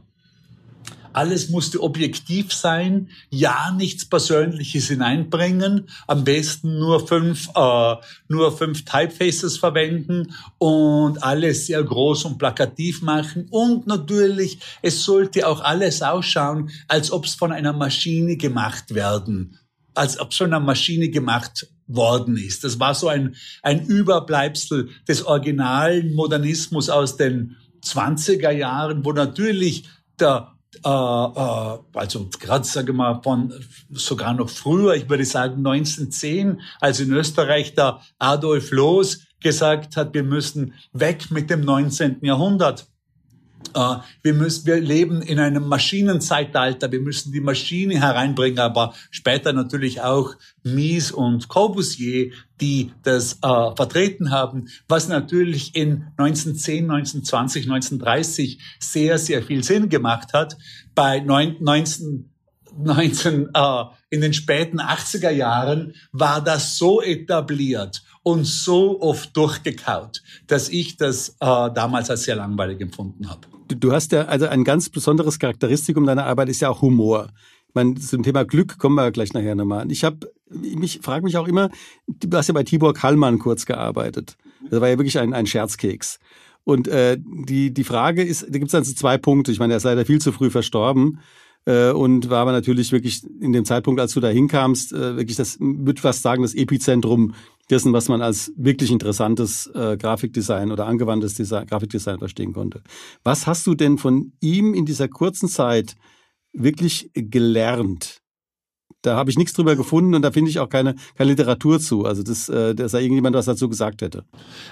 Alles 1.12 1.50
musste 1.50 1.83
objektiv 1.83 2.52
sein, 2.52 3.11
ja 3.31 3.73
nichts 3.76 4.04
Persönliches 4.04 4.88
hineinbringen, 4.88 5.88
am 6.07 6.25
besten 6.25 6.78
nur 6.78 7.07
fünf, 7.07 7.49
äh, 7.54 7.95
nur 8.28 8.57
fünf 8.57 8.85
Typefaces 8.85 9.59
verwenden 9.59 10.35
und 10.59 11.23
alles 11.23 11.66
sehr 11.66 11.83
groß 11.83 12.25
und 12.25 12.38
plakativ 12.38 13.02
machen. 13.02 13.47
Und 13.50 13.87
natürlich, 13.87 14.59
es 14.83 15.04
sollte 15.04 15.47
auch 15.47 15.61
alles 15.61 16.02
ausschauen, 16.02 16.71
als 16.88 17.11
ob 17.11 17.26
es 17.26 17.35
von 17.35 17.52
einer 17.52 17.73
Maschine 17.73 18.37
gemacht 18.37 18.95
werden, 18.95 19.59
als 19.95 20.19
ob 20.19 20.31
es 20.31 20.38
von 20.38 20.47
einer 20.47 20.61
Maschine 20.61 21.09
gemacht 21.09 21.69
worden 21.87 22.37
ist. 22.37 22.64
Das 22.64 22.81
war 22.81 22.95
so 22.95 23.09
ein, 23.09 23.37
ein 23.62 23.87
Überbleibsel 23.87 24.90
des 25.07 25.25
originalen 25.25 26.14
Modernismus 26.14 26.88
aus 26.88 27.16
den 27.16 27.57
20er 27.85 28.50
Jahren, 28.50 29.04
wo 29.04 29.12
natürlich 29.12 29.88
der 30.19 30.52
äh, 30.76 30.88
äh, 30.88 31.79
also 31.95 32.29
gerade 32.38 32.64
sage 32.64 32.93
mal 32.93 33.21
von 33.23 33.52
sogar 33.91 34.35
noch 34.35 34.49
früher, 34.49 34.95
ich 34.95 35.09
würde 35.09 35.25
sagen 35.25 35.59
1910, 35.67 36.61
als 36.81 37.00
in 37.00 37.12
Österreich 37.12 37.75
der 37.75 38.00
Adolf 38.19 38.71
Loos 38.71 39.26
gesagt 39.41 39.97
hat, 39.97 40.14
wir 40.14 40.23
müssen 40.23 40.75
weg 40.93 41.31
mit 41.31 41.50
dem 41.50 41.62
19. 41.62 42.19
Jahrhundert. 42.23 42.87
Uh, 43.76 43.97
wir 44.23 44.35
müssen, 44.35 44.66
wir 44.66 44.81
leben 44.81 45.23
in 45.23 45.38
einem 45.38 45.66
Maschinenzeitalter. 45.66 46.90
Wir 46.92 47.00
müssen 47.00 47.33
die 47.33 47.40
Maschine 47.40 48.00
hereinbringen, 48.00 48.59
aber 48.59 48.95
später 49.11 49.52
natürlich 49.52 50.00
auch 50.00 50.35
Mies 50.62 51.11
und 51.11 51.49
Corbusier, 51.49 52.33
die 52.61 52.92
das 53.02 53.38
uh, 53.45 53.75
vertreten 53.75 54.31
haben, 54.31 54.69
was 54.88 55.09
natürlich 55.09 55.75
in 55.75 56.07
1910, 56.16 56.90
1920, 56.90 57.64
1930 57.64 58.59
sehr, 58.78 59.19
sehr 59.19 59.42
viel 59.42 59.64
Sinn 59.64 59.88
gemacht 59.88 60.33
hat. 60.33 60.57
Bei 60.95 61.21
19, 61.21 62.31
19 62.76 63.50
uh, 63.57 63.87
in 64.11 64.21
den 64.21 64.35
späten 64.35 64.81
80er 64.81 65.31
Jahren 65.31 65.95
war 66.12 66.42
das 66.42 66.76
so 66.76 67.00
etabliert 67.00 68.02
und 68.23 68.45
so 68.45 69.00
oft 69.00 69.37
durchgekaut, 69.37 70.23
dass 70.47 70.69
ich 70.69 70.97
das 70.97 71.31
äh, 71.41 71.71
damals 71.75 72.11
als 72.11 72.25
sehr 72.25 72.37
langweilig 72.37 72.81
empfunden 72.81 73.29
habe. 73.29 73.41
Du 73.69 73.93
hast 73.93 74.12
ja, 74.12 74.26
also 74.26 74.47
ein 74.47 74.64
ganz 74.64 74.88
besonderes 74.88 75.38
Charakteristikum 75.38 76.07
deiner 76.07 76.26
Arbeit 76.26 76.49
ist 76.49 76.61
ja 76.61 76.69
auch 76.69 76.83
Humor. 76.83 77.29
Ich 77.69 77.75
meine, 77.75 77.95
zum 77.95 78.23
Thema 78.23 78.45
Glück 78.45 78.79
kommen 78.79 78.97
wir 78.97 79.11
gleich 79.12 79.33
nachher 79.33 79.55
nochmal. 79.55 79.91
Ich 79.91 80.05
habe, 80.05 80.31
mich 80.50 81.00
frage 81.02 81.25
mich 81.25 81.37
auch 81.38 81.49
immer, 81.49 81.71
du 82.07 82.37
hast 82.37 82.49
ja 82.49 82.55
bei 82.55 82.64
Tibor 82.64 82.93
Kallmann 82.93 83.38
kurz 83.38 83.64
gearbeitet. 83.64 84.37
Das 84.71 84.81
war 84.81 84.88
ja 84.88 84.99
wirklich 84.99 85.19
ein, 85.19 85.33
ein 85.33 85.47
Scherzkeks. 85.47 86.19
Und 86.64 86.87
äh, 86.87 87.17
die, 87.19 87.73
die 87.73 87.85
Frage 87.85 88.23
ist, 88.23 88.43
da 88.43 88.59
gibt 88.59 88.69
es 88.69 88.75
also 88.75 88.93
zwei 88.93 89.19
Punkte. 89.19 89.50
Ich 89.52 89.59
meine, 89.59 89.73
er 89.73 89.79
ist 89.79 89.85
leider 89.85 90.05
viel 90.05 90.21
zu 90.21 90.33
früh 90.33 90.50
verstorben 90.50 91.19
äh, 91.64 91.91
und 91.91 92.31
war 92.31 92.41
aber 92.41 92.52
natürlich 92.52 92.93
wirklich 92.93 93.23
in 93.41 93.52
dem 93.52 93.64
Zeitpunkt, 93.64 94.00
als 94.00 94.12
du 94.12 94.21
da 94.21 94.29
hinkamst, 94.29 94.93
äh, 94.93 95.17
wirklich 95.17 95.37
das, 95.37 95.57
würde 95.59 96.00
fast 96.00 96.23
sagen, 96.23 96.43
das 96.43 96.55
Epizentrum 96.55 97.35
dessen, 97.73 97.93
was 97.93 98.09
man 98.09 98.23
als 98.23 98.52
wirklich 98.57 98.91
interessantes 98.91 99.67
äh, 99.75 99.97
Grafikdesign 99.97 100.71
oder 100.71 100.87
angewandtes 100.87 101.35
Design, 101.35 101.67
Grafikdesign 101.67 102.19
verstehen 102.19 102.52
konnte. 102.52 102.83
Was 103.25 103.47
hast 103.47 103.67
du 103.67 103.75
denn 103.75 103.99
von 103.99 104.33
ihm 104.41 104.75
in 104.75 104.85
dieser 104.85 105.09
kurzen 105.09 105.49
Zeit 105.49 105.97
wirklich 106.52 107.11
gelernt? 107.14 108.19
Da 109.00 109.17
habe 109.17 109.31
ich 109.31 109.38
nichts 109.38 109.55
drüber 109.55 109.75
gefunden 109.75 110.14
und 110.14 110.23
da 110.23 110.31
finde 110.31 110.50
ich 110.50 110.61
auch 110.61 110.69
keine, 110.69 110.95
keine 111.17 111.31
Literatur 111.31 111.81
zu. 111.81 112.05
Also, 112.05 112.23
das, 112.23 112.49
äh, 112.49 112.75
dass 112.75 112.93
da 112.93 112.99
irgendjemand 112.99 113.35
was 113.35 113.47
dazu 113.47 113.69
gesagt 113.69 114.02
hätte. 114.02 114.25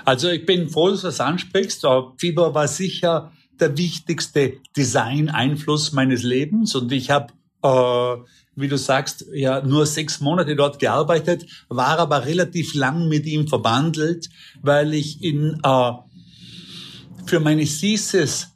Also, 0.04 0.28
ich 0.28 0.46
bin 0.46 0.68
froh, 0.68 0.90
dass 0.90 1.00
du 1.00 1.08
das 1.08 1.20
ansprichst. 1.20 1.84
Fieber 2.18 2.54
war 2.54 2.68
sicher 2.68 3.32
der 3.58 3.76
wichtigste 3.76 4.58
Design-Einfluss 4.76 5.92
meines 5.92 6.22
Lebens 6.22 6.74
und 6.74 6.92
ich 6.92 7.10
habe 7.10 7.32
äh, 7.62 8.16
wie 8.60 8.68
du 8.68 8.78
sagst, 8.78 9.26
ja 9.32 9.62
nur 9.62 9.86
sechs 9.86 10.20
Monate 10.20 10.56
dort 10.56 10.78
gearbeitet, 10.78 11.46
war 11.68 11.98
aber 11.98 12.26
relativ 12.26 12.74
lang 12.74 13.08
mit 13.08 13.26
ihm 13.26 13.48
verbandelt, 13.48 14.28
weil 14.62 14.94
ich 14.94 15.22
ihn 15.22 15.60
äh, 15.62 15.92
für 17.26 17.40
meine 17.40 17.64
Thesis 17.64 18.48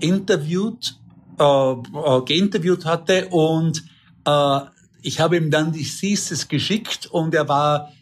interviewt, 0.00 0.98
äh, 1.38 1.42
äh, 1.42 2.22
geinterviewt 2.24 2.84
hatte 2.84 3.28
und 3.30 3.84
äh, 4.24 4.60
ich 5.02 5.20
habe 5.20 5.36
ihm 5.36 5.50
dann 5.50 5.72
die 5.72 5.84
Thesis 5.84 6.48
geschickt 6.48 7.06
und 7.06 7.34
er 7.34 7.48
war 7.48 7.92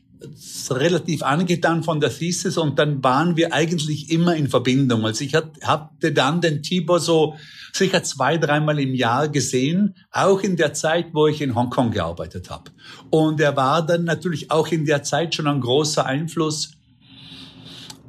relativ 0.71 1.23
angetan 1.23 1.83
von 1.83 2.01
der 2.01 2.11
Thesis 2.11 2.57
und 2.57 2.79
dann 2.79 3.03
waren 3.03 3.37
wir 3.37 3.53
eigentlich 3.53 4.11
immer 4.11 4.35
in 4.37 4.49
Verbindung. 4.49 5.05
Also 5.05 5.25
ich 5.25 5.35
hatte 5.35 6.13
dann 6.13 6.41
den 6.41 6.63
Tibor 6.63 7.01
so 7.01 7.35
sicher 7.73 8.03
zwei, 8.03 8.39
dreimal 8.39 8.79
im 8.79 8.95
Jahr 8.95 9.29
gesehen, 9.29 9.97
auch 10.11 10.41
in 10.41 10.57
der 10.57 10.75
Zeit, 10.75 11.07
wo 11.13 11.27
ich 11.27 11.41
in 11.41 11.55
Hongkong 11.55 11.91
gearbeitet 11.91 12.51
habe. 12.51 12.71
Und 13.11 13.41
er 13.41 13.57
war 13.57 13.85
dann 13.85 14.05
natürlich 14.05 14.51
auch 14.51 14.69
in 14.69 14.85
der 14.85 15.03
Zeit 15.03 15.35
schon 15.35 15.47
ein 15.47 15.61
großer 15.61 16.07
Einfluss, 16.07 16.73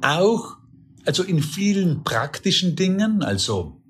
auch 0.00 0.56
also 1.04 1.22
in 1.22 1.42
vielen 1.42 2.04
praktischen 2.04 2.76
Dingen, 2.76 3.22
also 3.22 3.80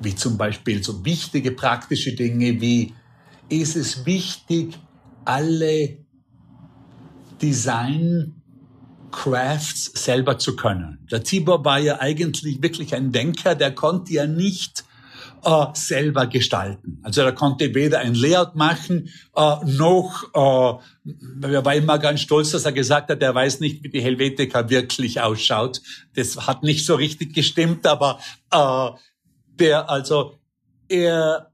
wie 0.00 0.14
zum 0.14 0.36
Beispiel 0.36 0.82
so 0.82 1.04
wichtige 1.04 1.52
praktische 1.52 2.12
Dinge 2.14 2.60
wie 2.60 2.94
ist 3.48 3.76
es 3.76 4.06
wichtig, 4.06 4.78
alle 5.24 6.01
Design 7.42 8.34
Crafts 9.10 9.92
selber 9.94 10.38
zu 10.38 10.56
können. 10.56 11.06
Der 11.10 11.22
Tibor 11.22 11.64
war 11.64 11.78
ja 11.78 12.00
eigentlich 12.00 12.62
wirklich 12.62 12.94
ein 12.94 13.12
Denker, 13.12 13.54
der 13.54 13.74
konnte 13.74 14.12
ja 14.12 14.26
nicht 14.26 14.84
äh, 15.44 15.66
selber 15.74 16.26
gestalten. 16.26 17.00
Also 17.02 17.20
er 17.22 17.32
konnte 17.32 17.74
weder 17.74 17.98
ein 17.98 18.14
Layout 18.14 18.54
machen, 18.54 19.10
äh, 19.36 19.56
noch, 19.66 20.24
äh, 20.34 21.46
er 21.46 21.64
war 21.64 21.74
immer 21.74 21.98
ganz 21.98 22.20
stolz, 22.20 22.52
dass 22.52 22.64
er 22.64 22.72
gesagt 22.72 23.10
hat, 23.10 23.22
er 23.22 23.34
weiß 23.34 23.60
nicht, 23.60 23.82
wie 23.82 23.90
die 23.90 24.00
Helvetica 24.00 24.70
wirklich 24.70 25.20
ausschaut. 25.20 25.82
Das 26.14 26.46
hat 26.46 26.62
nicht 26.62 26.86
so 26.86 26.94
richtig 26.94 27.34
gestimmt, 27.34 27.86
aber 27.86 28.18
äh, 28.50 28.90
der, 29.58 29.90
also 29.90 30.38
er 30.88 31.50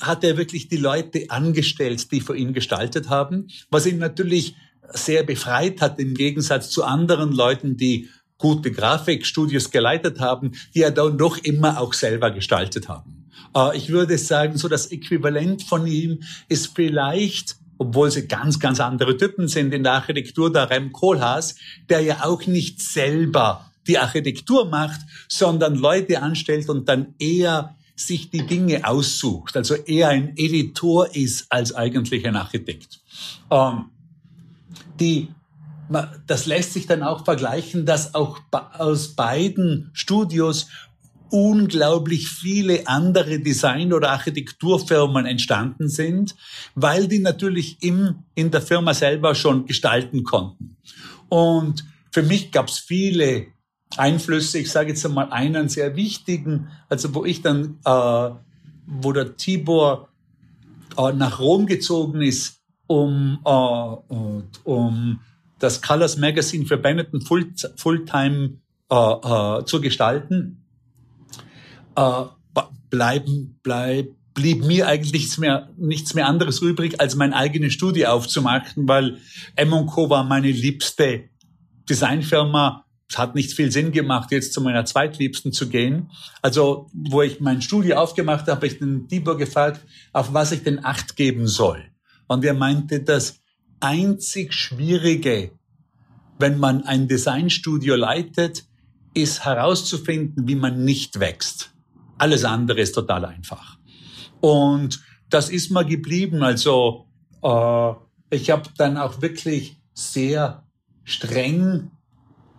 hat 0.00 0.24
er 0.24 0.36
wirklich 0.36 0.68
die 0.68 0.76
Leute 0.76 1.24
angestellt, 1.28 2.12
die 2.12 2.20
für 2.20 2.36
ihn 2.36 2.52
gestaltet 2.52 3.08
haben, 3.08 3.48
was 3.70 3.86
ihn 3.86 3.98
natürlich 3.98 4.54
sehr 4.92 5.22
befreit 5.22 5.80
hat 5.80 5.98
im 5.98 6.14
Gegensatz 6.14 6.70
zu 6.70 6.84
anderen 6.84 7.32
Leuten, 7.32 7.76
die 7.76 8.08
gute 8.38 8.70
Grafikstudios 8.70 9.70
geleitet 9.70 10.20
haben, 10.20 10.52
die 10.74 10.80
ja 10.80 10.90
dann 10.90 11.18
doch 11.18 11.38
immer 11.38 11.80
auch 11.80 11.92
selber 11.92 12.30
gestaltet 12.30 12.88
haben. 12.88 13.28
Äh, 13.54 13.76
ich 13.76 13.90
würde 13.90 14.16
sagen, 14.16 14.56
so 14.56 14.68
das 14.68 14.86
Äquivalent 14.86 15.62
von 15.62 15.86
ihm 15.86 16.20
ist 16.48 16.74
vielleicht 16.74 17.56
obwohl 17.78 18.10
sie 18.10 18.26
ganz, 18.26 18.58
ganz 18.58 18.80
andere 18.80 19.16
Typen 19.16 19.48
sind 19.48 19.72
in 19.72 19.84
der 19.84 19.92
Architektur, 19.92 20.52
der 20.52 20.68
Rem 20.68 20.92
Koolhaas, 20.92 21.54
der 21.88 22.00
ja 22.00 22.24
auch 22.24 22.44
nicht 22.46 22.82
selber 22.82 23.70
die 23.86 23.98
Architektur 23.98 24.68
macht, 24.68 25.00
sondern 25.28 25.76
Leute 25.76 26.20
anstellt 26.20 26.68
und 26.68 26.88
dann 26.88 27.14
eher 27.18 27.76
sich 27.96 28.30
die 28.30 28.46
Dinge 28.46 28.86
aussucht, 28.86 29.56
also 29.56 29.74
eher 29.74 30.08
ein 30.08 30.32
Editor 30.36 31.14
ist 31.16 31.46
als 31.50 31.74
eigentlich 31.74 32.26
ein 32.26 32.36
Architekt. 32.36 33.00
Ähm, 33.50 33.86
die, 35.00 35.28
das 36.26 36.46
lässt 36.46 36.72
sich 36.74 36.86
dann 36.86 37.02
auch 37.02 37.24
vergleichen, 37.24 37.86
dass 37.86 38.14
auch 38.14 38.40
aus 38.50 39.14
beiden 39.14 39.90
Studios 39.92 40.68
unglaublich 41.30 42.28
viele 42.28 42.86
andere 42.86 43.38
Design- 43.40 43.92
oder 43.92 44.10
Architekturfirmen 44.10 45.26
entstanden 45.26 45.88
sind, 45.88 46.34
weil 46.74 47.08
die 47.08 47.18
natürlich 47.18 47.82
im, 47.82 48.24
in 48.34 48.50
der 48.50 48.62
Firma 48.62 48.94
selber 48.94 49.34
schon 49.34 49.66
gestalten 49.66 50.24
konnten. 50.24 50.76
Und 51.28 51.84
für 52.12 52.22
mich 52.22 52.50
gab 52.50 52.68
es 52.68 52.78
viele 52.78 53.48
Einflüsse. 53.96 54.58
Ich 54.58 54.70
sage 54.70 54.90
jetzt 54.90 55.04
einmal 55.04 55.30
einen 55.30 55.68
sehr 55.68 55.96
wichtigen, 55.96 56.68
also 56.88 57.14
wo 57.14 57.24
ich 57.24 57.42
dann, 57.42 57.78
äh, 57.84 58.30
wo 58.86 59.12
der 59.12 59.36
Tibor 59.36 60.08
äh, 60.96 61.12
nach 61.12 61.40
Rom 61.40 61.66
gezogen 61.66 62.22
ist, 62.22 62.57
um, 62.88 63.38
uh, 63.46 64.42
um 64.64 65.20
das 65.60 65.80
Colors 65.80 66.16
Magazine 66.16 66.66
für 66.66 66.76
Benetton 66.76 67.20
Full, 67.20 67.52
Fulltime 67.76 68.58
uh, 68.92 69.58
uh, 69.58 69.62
zu 69.62 69.80
gestalten, 69.80 70.64
bleiben, 72.90 73.58
bleib, 73.62 74.14
blieb 74.34 74.64
mir 74.64 74.86
eigentlich 74.86 75.12
nichts 75.12 75.38
mehr, 75.38 75.68
nichts 75.76 76.14
mehr 76.14 76.28
anderes 76.28 76.60
übrig, 76.60 77.00
als 77.00 77.16
meine 77.16 77.34
eigene 77.34 77.70
Studie 77.70 78.06
aufzumachen, 78.06 78.86
weil 78.86 79.18
M 79.56 79.70
Co. 79.86 80.08
war 80.08 80.24
meine 80.24 80.50
liebste 80.50 81.24
Designfirma. 81.88 82.84
Es 83.10 83.18
hat 83.18 83.34
nicht 83.34 83.52
viel 83.52 83.72
Sinn 83.72 83.90
gemacht, 83.90 84.30
jetzt 84.30 84.52
zu 84.52 84.60
meiner 84.60 84.84
zweitliebsten 84.84 85.52
zu 85.52 85.68
gehen. 85.68 86.10
Also, 86.42 86.90
wo 86.92 87.22
ich 87.22 87.40
mein 87.40 87.62
Studio 87.62 87.96
aufgemacht 87.96 88.42
habe, 88.42 88.52
habe 88.52 88.66
ich 88.66 88.78
den 88.78 89.08
Tibor 89.08 89.36
gefragt, 89.38 89.80
auf 90.12 90.34
was 90.34 90.52
ich 90.52 90.62
denn 90.62 90.84
Acht 90.84 91.16
geben 91.16 91.46
soll. 91.48 91.82
Und 92.28 92.44
er 92.44 92.54
meinte, 92.54 93.00
das 93.00 93.40
einzig 93.80 94.52
Schwierige, 94.52 95.50
wenn 96.38 96.58
man 96.58 96.84
ein 96.84 97.08
Designstudio 97.08 97.96
leitet, 97.96 98.64
ist 99.14 99.44
herauszufinden, 99.44 100.46
wie 100.46 100.54
man 100.54 100.84
nicht 100.84 101.18
wächst. 101.18 101.72
Alles 102.18 102.44
andere 102.44 102.80
ist 102.80 102.92
total 102.92 103.24
einfach. 103.24 103.78
Und 104.40 105.00
das 105.30 105.50
ist 105.50 105.70
mir 105.70 105.84
geblieben. 105.84 106.42
Also 106.42 107.06
äh, 107.42 107.92
ich 108.30 108.50
habe 108.50 108.68
dann 108.76 108.96
auch 108.96 109.20
wirklich 109.22 109.76
sehr 109.94 110.64
streng 111.04 111.90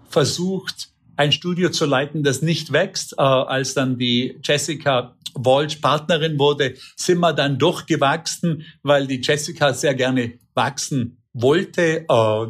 versucht, 0.10 0.90
ein 1.16 1.32
Studio 1.32 1.70
zu 1.70 1.86
leiten, 1.86 2.24
das 2.24 2.42
nicht 2.42 2.72
wächst. 2.72 3.14
Äh, 3.18 3.22
als 3.22 3.74
dann 3.74 3.98
die 3.98 4.40
Jessica 4.44 5.16
Walsh 5.36 5.78
Partnerin 5.78 6.38
wurde, 6.40 6.76
sind 6.96 7.20
wir 7.20 7.34
dann 7.34 7.58
doch 7.58 7.86
gewachsen, 7.86 8.64
weil 8.84 9.08
die 9.08 9.22
Jessica 9.22 9.74
sehr 9.74 9.96
gerne 9.96 10.40
wachsen 10.54 11.22
wollte. 11.34 12.06
Äh, 12.08 12.48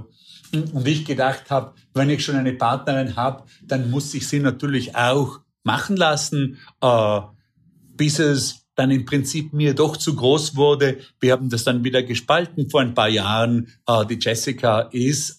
und 0.51 0.87
ich 0.87 1.05
gedacht 1.05 1.51
habe, 1.51 1.73
wenn 1.93 2.09
ich 2.09 2.23
schon 2.23 2.35
eine 2.35 2.53
Partnerin 2.53 3.15
habe, 3.15 3.43
dann 3.63 3.91
muss 3.91 4.13
ich 4.13 4.27
sie 4.27 4.39
natürlich 4.39 4.95
auch 4.95 5.39
machen 5.63 5.95
lassen, 5.95 6.57
äh, 6.81 7.21
bis 7.95 8.19
es 8.19 8.65
dann 8.75 8.91
im 8.91 9.05
Prinzip 9.05 9.53
mir 9.53 9.75
doch 9.75 9.97
zu 9.97 10.15
groß 10.15 10.55
wurde. 10.55 10.99
Wir 11.19 11.33
haben 11.33 11.49
das 11.49 11.65
dann 11.65 11.83
wieder 11.83 12.01
gespalten 12.01 12.69
vor 12.69 12.81
ein 12.81 12.93
paar 12.93 13.09
Jahren. 13.09 13.67
Äh, 13.85 14.05
die 14.05 14.17
Jessica 14.19 14.81
ist 14.91 15.37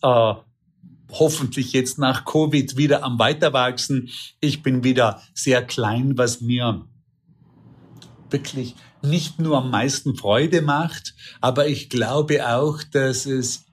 hoffentlich 1.12 1.72
jetzt 1.72 1.98
nach 1.98 2.24
Covid 2.24 2.76
wieder 2.76 3.02
am 3.02 3.18
Weiterwachsen. 3.18 4.10
Ich 4.40 4.62
bin 4.62 4.84
wieder 4.84 5.20
sehr 5.34 5.62
klein, 5.62 6.16
was 6.16 6.40
mir 6.40 6.86
wirklich 8.32 8.76
nicht 9.02 9.38
nur 9.38 9.58
am 9.58 9.70
meisten 9.70 10.16
Freude 10.16 10.62
macht, 10.62 11.14
aber 11.40 11.66
ich 11.66 11.88
glaube 11.88 12.48
auch, 12.48 12.82
dass 12.82 13.26
es 13.26 13.64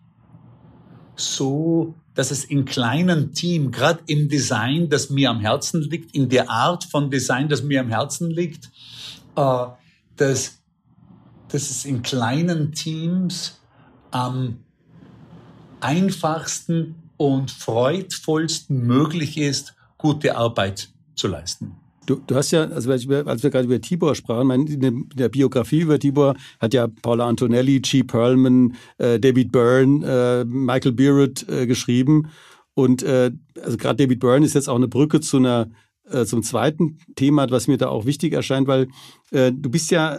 so, 1.16 1.96
dass 2.14 2.32
es 2.32 2.46
in 2.46 2.66
kleinen 2.66 3.34
Team, 3.34 3.72
gerade 3.72 4.02
im 4.08 4.30
Design, 4.30 4.90
das 4.90 5.10
mir 5.10 5.30
am 5.30 5.40
Herzen 5.40 5.82
liegt, 5.82 6.16
in 6.16 6.30
der 6.30 6.50
Art 6.50 6.84
von 6.84 7.10
Design, 7.10 7.50
das 7.50 7.64
mir 7.64 7.82
am 7.82 7.90
Herzen 7.90 8.32
liegt, 8.32 8.70
äh, 9.36 9.66
dass, 10.16 10.60
dass 11.50 11.70
es 11.70 11.86
in 11.86 12.02
kleinen 12.02 12.72
Teams 12.72 13.60
am 14.12 14.60
einfachsten 15.80 16.96
und 17.18 17.52
freudvollsten 17.52 18.86
möglich 18.86 19.38
ist, 19.38 19.76
gute 19.98 20.38
Arbeit 20.38 20.90
zu 21.16 21.28
leisten. 21.28 21.76
Du, 22.08 22.22
du 22.26 22.36
hast 22.36 22.52
ja, 22.52 22.64
also 22.64 22.90
als 22.90 23.08
wir, 23.08 23.24
gerade 23.24 23.66
über 23.66 23.82
Tibor 23.82 24.16
sprachen, 24.16 24.50
in 24.50 25.10
der 25.14 25.28
Biografie 25.28 25.82
über 25.82 26.00
Tibor 26.00 26.36
hat 26.58 26.74
ja 26.74 26.88
Paula 26.88 27.28
Antonelli, 27.28 27.82
G. 27.82 28.04
Perlman, 28.04 28.76
äh, 28.98 29.20
David 29.20 29.52
Byrne, 29.52 30.06
äh, 30.08 30.46
Michael 30.46 30.94
Beard 30.94 31.48
äh, 31.50 31.68
geschrieben. 31.68 32.30
Und 32.74 33.04
äh, 33.04 33.32
also 33.62 33.76
gerade 33.76 34.06
David 34.06 34.22
Byrne 34.22 34.46
ist 34.46 34.56
jetzt 34.56 34.70
auch 34.70 34.78
eine 34.78 34.88
Brücke 34.88 35.20
zu 35.20 35.36
einer 35.36 35.70
äh, 36.10 36.26
zum 36.26 36.44
zweiten 36.44 37.00
Thema, 37.16 37.52
was 37.52 37.68
mir 37.68 37.78
da 37.78 37.90
auch 37.90 38.06
wichtig 38.06 38.32
erscheint, 38.32 38.68
weil 38.68 38.88
äh, 39.32 39.52
du 39.52 39.70
bist 39.70 39.92
ja 39.92 40.18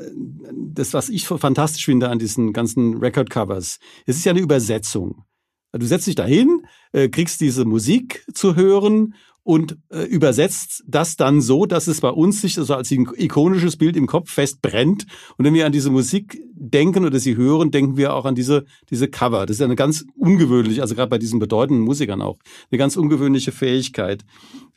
das, 0.53 0.93
was 0.93 1.09
ich 1.09 1.27
fantastisch 1.27 1.87
finde 1.87 2.11
an 2.11 2.19
diesen 2.19 2.53
ganzen 2.53 2.99
Record-Covers. 2.99 3.79
Es 4.05 4.17
ist 4.17 4.27
ja 4.27 4.31
eine 4.31 4.41
Übersetzung. 4.41 5.25
Du 5.73 5.87
setzt 5.87 6.07
dich 6.07 6.15
dahin, 6.15 6.67
äh, 6.93 7.09
kriegst 7.09 7.41
diese 7.41 7.65
Musik 7.65 8.25
zu 8.35 8.57
hören 8.57 9.15
und 9.49 9.79
äh, 9.89 10.03
übersetzt 10.03 10.85
das 10.87 11.17
dann 11.17 11.41
so, 11.41 11.65
dass 11.65 11.87
es 11.87 12.03
bei 12.03 12.11
uns 12.11 12.43
sich 12.43 12.59
also 12.59 12.75
als 12.75 12.91
ikonisches 12.91 13.79
Bild 13.79 13.97
im 13.97 14.07
Kopf 14.07 14.31
festbrennt. 14.31 15.07
Und 15.39 15.45
wenn 15.47 15.55
wir 15.55 15.65
an 15.65 15.73
diese 15.73 15.89
Musik 15.89 16.39
denken 16.53 17.07
oder 17.07 17.19
sie 17.19 17.35
hören, 17.35 17.71
denken 17.71 17.97
wir 17.97 18.13
auch 18.13 18.27
an 18.27 18.35
diese, 18.35 18.67
diese 18.91 19.09
Cover. 19.09 19.47
Das 19.47 19.57
ist 19.57 19.63
eine 19.63 19.75
ganz 19.75 20.05
ungewöhnliche, 20.17 20.83
also 20.83 20.95
gerade 20.95 21.09
bei 21.09 21.17
diesen 21.17 21.39
bedeutenden 21.39 21.83
Musikern 21.83 22.21
auch, 22.21 22.37
eine 22.71 22.77
ganz 22.77 22.99
ungewöhnliche 22.99 23.51
Fähigkeit. 23.51 24.23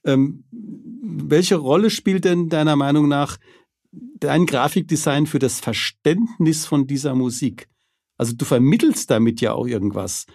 Ähm, 0.05 0.45
welche 1.01 1.57
Rolle 1.57 1.89
spielt 1.89 2.23
denn 2.23 2.47
deiner 2.47 2.77
Meinung 2.77 3.09
nach 3.09 3.35
dein 3.91 4.45
Grafikdesign 4.45 5.27
für 5.27 5.39
das 5.39 5.59
Verständnis 5.59 6.65
von 6.65 6.87
dieser 6.87 7.13
Musik? 7.13 7.67
Also 8.17 8.35
du 8.37 8.45
vermittelst 8.45 9.11
damit 9.11 9.41
ja 9.41 9.51
auch 9.51 9.67
irgendwas. 9.67 10.27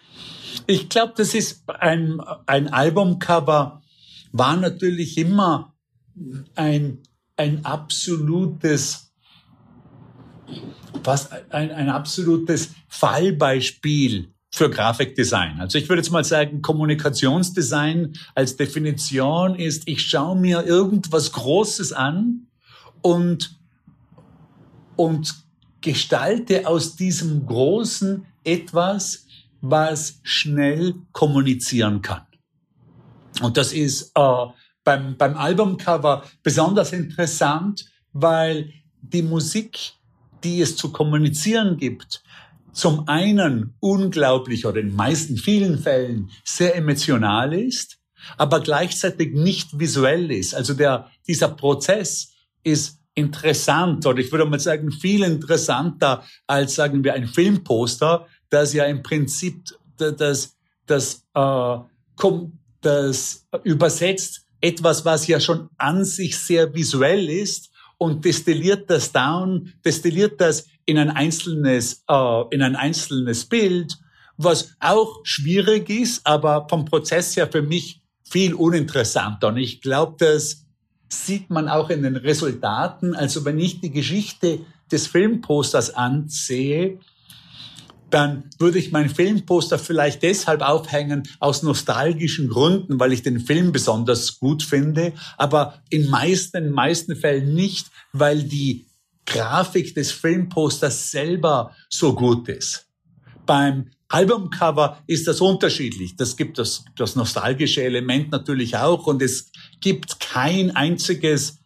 Ich 0.66 0.90
glaube, 0.90 1.14
das 1.16 1.32
ist 1.32 1.70
ein, 1.70 2.20
ein 2.44 2.68
Albumcover, 2.68 3.80
war 4.38 4.56
natürlich 4.56 5.16
immer 5.18 5.74
ein, 6.54 6.98
ein 7.36 7.64
absolutes, 7.64 9.12
was, 11.02 11.30
ein, 11.50 11.70
ein 11.70 11.88
absolutes 11.88 12.70
Fallbeispiel 12.88 14.32
für 14.50 14.70
Grafikdesign. 14.70 15.60
Also 15.60 15.78
ich 15.78 15.88
würde 15.88 16.00
jetzt 16.00 16.10
mal 16.10 16.24
sagen, 16.24 16.62
Kommunikationsdesign 16.62 18.14
als 18.34 18.56
Definition 18.56 19.54
ist, 19.54 19.86
ich 19.86 20.02
schaue 20.02 20.36
mir 20.36 20.64
irgendwas 20.64 21.32
Großes 21.32 21.92
an 21.92 22.46
und, 23.02 23.58
und 24.96 25.34
gestalte 25.80 26.66
aus 26.66 26.96
diesem 26.96 27.46
Großen 27.46 28.24
etwas, 28.44 29.26
was 29.60 30.20
schnell 30.22 30.94
kommunizieren 31.12 32.00
kann. 32.02 32.22
Und 33.42 33.56
das 33.56 33.72
ist 33.72 34.12
äh, 34.14 34.46
beim, 34.84 35.16
beim 35.16 35.36
Albumcover 35.36 36.24
besonders 36.42 36.92
interessant, 36.92 37.86
weil 38.12 38.72
die 39.02 39.22
Musik, 39.22 39.92
die 40.42 40.60
es 40.60 40.76
zu 40.76 40.92
kommunizieren 40.92 41.76
gibt, 41.76 42.22
zum 42.72 43.08
einen 43.08 43.74
unglaublich 43.80 44.66
oder 44.66 44.80
in 44.80 44.94
meisten 44.94 45.36
vielen 45.36 45.78
Fällen 45.78 46.30
sehr 46.44 46.76
emotional 46.76 47.54
ist, 47.54 47.98
aber 48.36 48.60
gleichzeitig 48.60 49.34
nicht 49.34 49.78
visuell 49.78 50.30
ist. 50.30 50.54
Also 50.54 50.74
der, 50.74 51.10
dieser 51.26 51.48
Prozess 51.48 52.32
ist 52.62 53.00
interessant 53.14 54.04
oder 54.04 54.18
ich 54.18 54.30
würde 54.30 54.44
mal 54.44 54.60
sagen 54.60 54.92
viel 54.92 55.22
interessanter 55.22 56.22
als 56.46 56.74
sagen 56.74 57.02
wir 57.02 57.14
ein 57.14 57.26
Filmposter, 57.26 58.26
das 58.50 58.74
ja 58.74 58.84
im 58.84 59.02
Prinzip 59.02 59.62
das, 59.96 60.54
das, 60.84 61.26
äh, 61.34 61.78
das 62.86 63.46
übersetzt 63.64 64.46
etwas, 64.60 65.04
was 65.04 65.26
ja 65.26 65.40
schon 65.40 65.68
an 65.76 66.04
sich 66.04 66.38
sehr 66.38 66.72
visuell 66.72 67.28
ist 67.28 67.70
und 67.98 68.24
destilliert 68.24 68.88
das 68.88 69.12
down, 69.12 69.72
destilliert 69.84 70.40
das 70.40 70.66
in 70.84 70.98
ein 70.98 71.10
einzelnes, 71.10 72.04
äh, 72.08 72.42
in 72.50 72.62
ein 72.62 72.76
einzelnes 72.76 73.44
Bild, 73.46 73.98
was 74.36 74.74
auch 74.80 75.20
schwierig 75.24 75.90
ist, 75.90 76.26
aber 76.26 76.66
vom 76.68 76.84
Prozess 76.84 77.36
her 77.36 77.48
für 77.50 77.62
mich 77.62 78.02
viel 78.22 78.54
uninteressanter. 78.54 79.48
Und 79.48 79.56
ich 79.56 79.80
glaube, 79.80 80.16
das 80.18 80.64
sieht 81.08 81.50
man 81.50 81.68
auch 81.68 81.90
in 81.90 82.02
den 82.02 82.16
Resultaten. 82.16 83.14
Also 83.14 83.44
wenn 83.44 83.58
ich 83.58 83.80
die 83.80 83.90
Geschichte 83.90 84.60
des 84.90 85.06
Filmposters 85.06 85.94
ansehe, 85.94 86.98
dann 88.10 88.50
würde 88.58 88.78
ich 88.78 88.92
mein 88.92 89.10
Filmposter 89.10 89.78
vielleicht 89.78 90.22
deshalb 90.22 90.62
aufhängen 90.62 91.24
aus 91.40 91.62
nostalgischen 91.62 92.48
Gründen, 92.48 93.00
weil 93.00 93.12
ich 93.12 93.22
den 93.22 93.40
Film 93.40 93.72
besonders 93.72 94.38
gut 94.38 94.62
finde, 94.62 95.12
aber 95.36 95.82
in 95.90 96.08
meisten, 96.08 96.70
meisten 96.70 97.16
Fällen 97.16 97.54
nicht, 97.54 97.88
weil 98.12 98.42
die 98.42 98.86
Grafik 99.26 99.94
des 99.94 100.12
Filmposters 100.12 101.10
selber 101.10 101.74
so 101.90 102.14
gut 102.14 102.48
ist. 102.48 102.86
Beim 103.44 103.90
Albumcover 104.08 105.02
ist 105.08 105.26
das 105.26 105.40
unterschiedlich. 105.40 106.14
Das 106.14 106.36
gibt 106.36 106.58
das, 106.58 106.84
das 106.96 107.16
nostalgische 107.16 107.82
Element 107.82 108.30
natürlich 108.30 108.76
auch 108.76 109.08
und 109.08 109.20
es 109.20 109.50
gibt 109.80 110.20
kein 110.20 110.74
einziges 110.76 111.58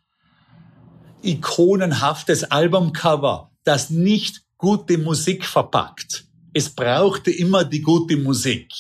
ikonenhaftes 1.22 2.44
Albumcover, 2.44 3.50
das 3.64 3.90
nicht 3.90 4.40
gute 4.57 4.96
Musik 4.96 5.44
verpackt 5.44 6.29
es 6.52 6.70
brauchte 6.70 7.30
immer 7.30 7.64
die 7.64 7.82
gute 7.82 8.16
Musik. 8.16 8.72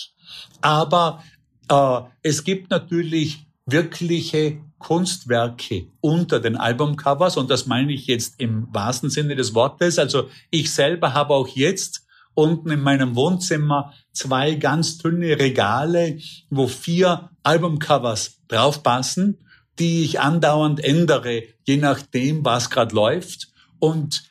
Aber 0.60 1.22
äh, 1.68 2.00
es 2.22 2.44
gibt 2.44 2.70
natürlich 2.70 3.46
wirkliche 3.66 4.60
Kunstwerke 4.78 5.88
unter 6.00 6.40
den 6.40 6.56
Albumcovers 6.56 7.36
und 7.36 7.50
das 7.50 7.66
meine 7.66 7.92
ich 7.92 8.06
jetzt 8.06 8.34
im 8.38 8.66
wahrsten 8.72 9.10
Sinne 9.10 9.36
des 9.36 9.54
Wortes. 9.54 9.98
Also 9.98 10.28
ich 10.50 10.72
selber 10.72 11.14
habe 11.14 11.34
auch 11.34 11.48
jetzt 11.48 12.06
unten 12.34 12.70
in 12.70 12.80
meinem 12.80 13.14
Wohnzimmer 13.14 13.92
zwei 14.12 14.54
ganz 14.54 14.98
dünne 14.98 15.38
Regale, 15.38 16.18
wo 16.48 16.66
vier 16.66 17.30
Albumcovers 17.42 18.40
draufpassen, 18.48 19.38
die 19.78 20.02
ich 20.02 20.20
andauernd 20.20 20.82
ändere, 20.82 21.42
je 21.64 21.76
nachdem, 21.76 22.44
was 22.44 22.70
gerade 22.70 22.94
läuft. 22.94 23.48
Und 23.78 24.24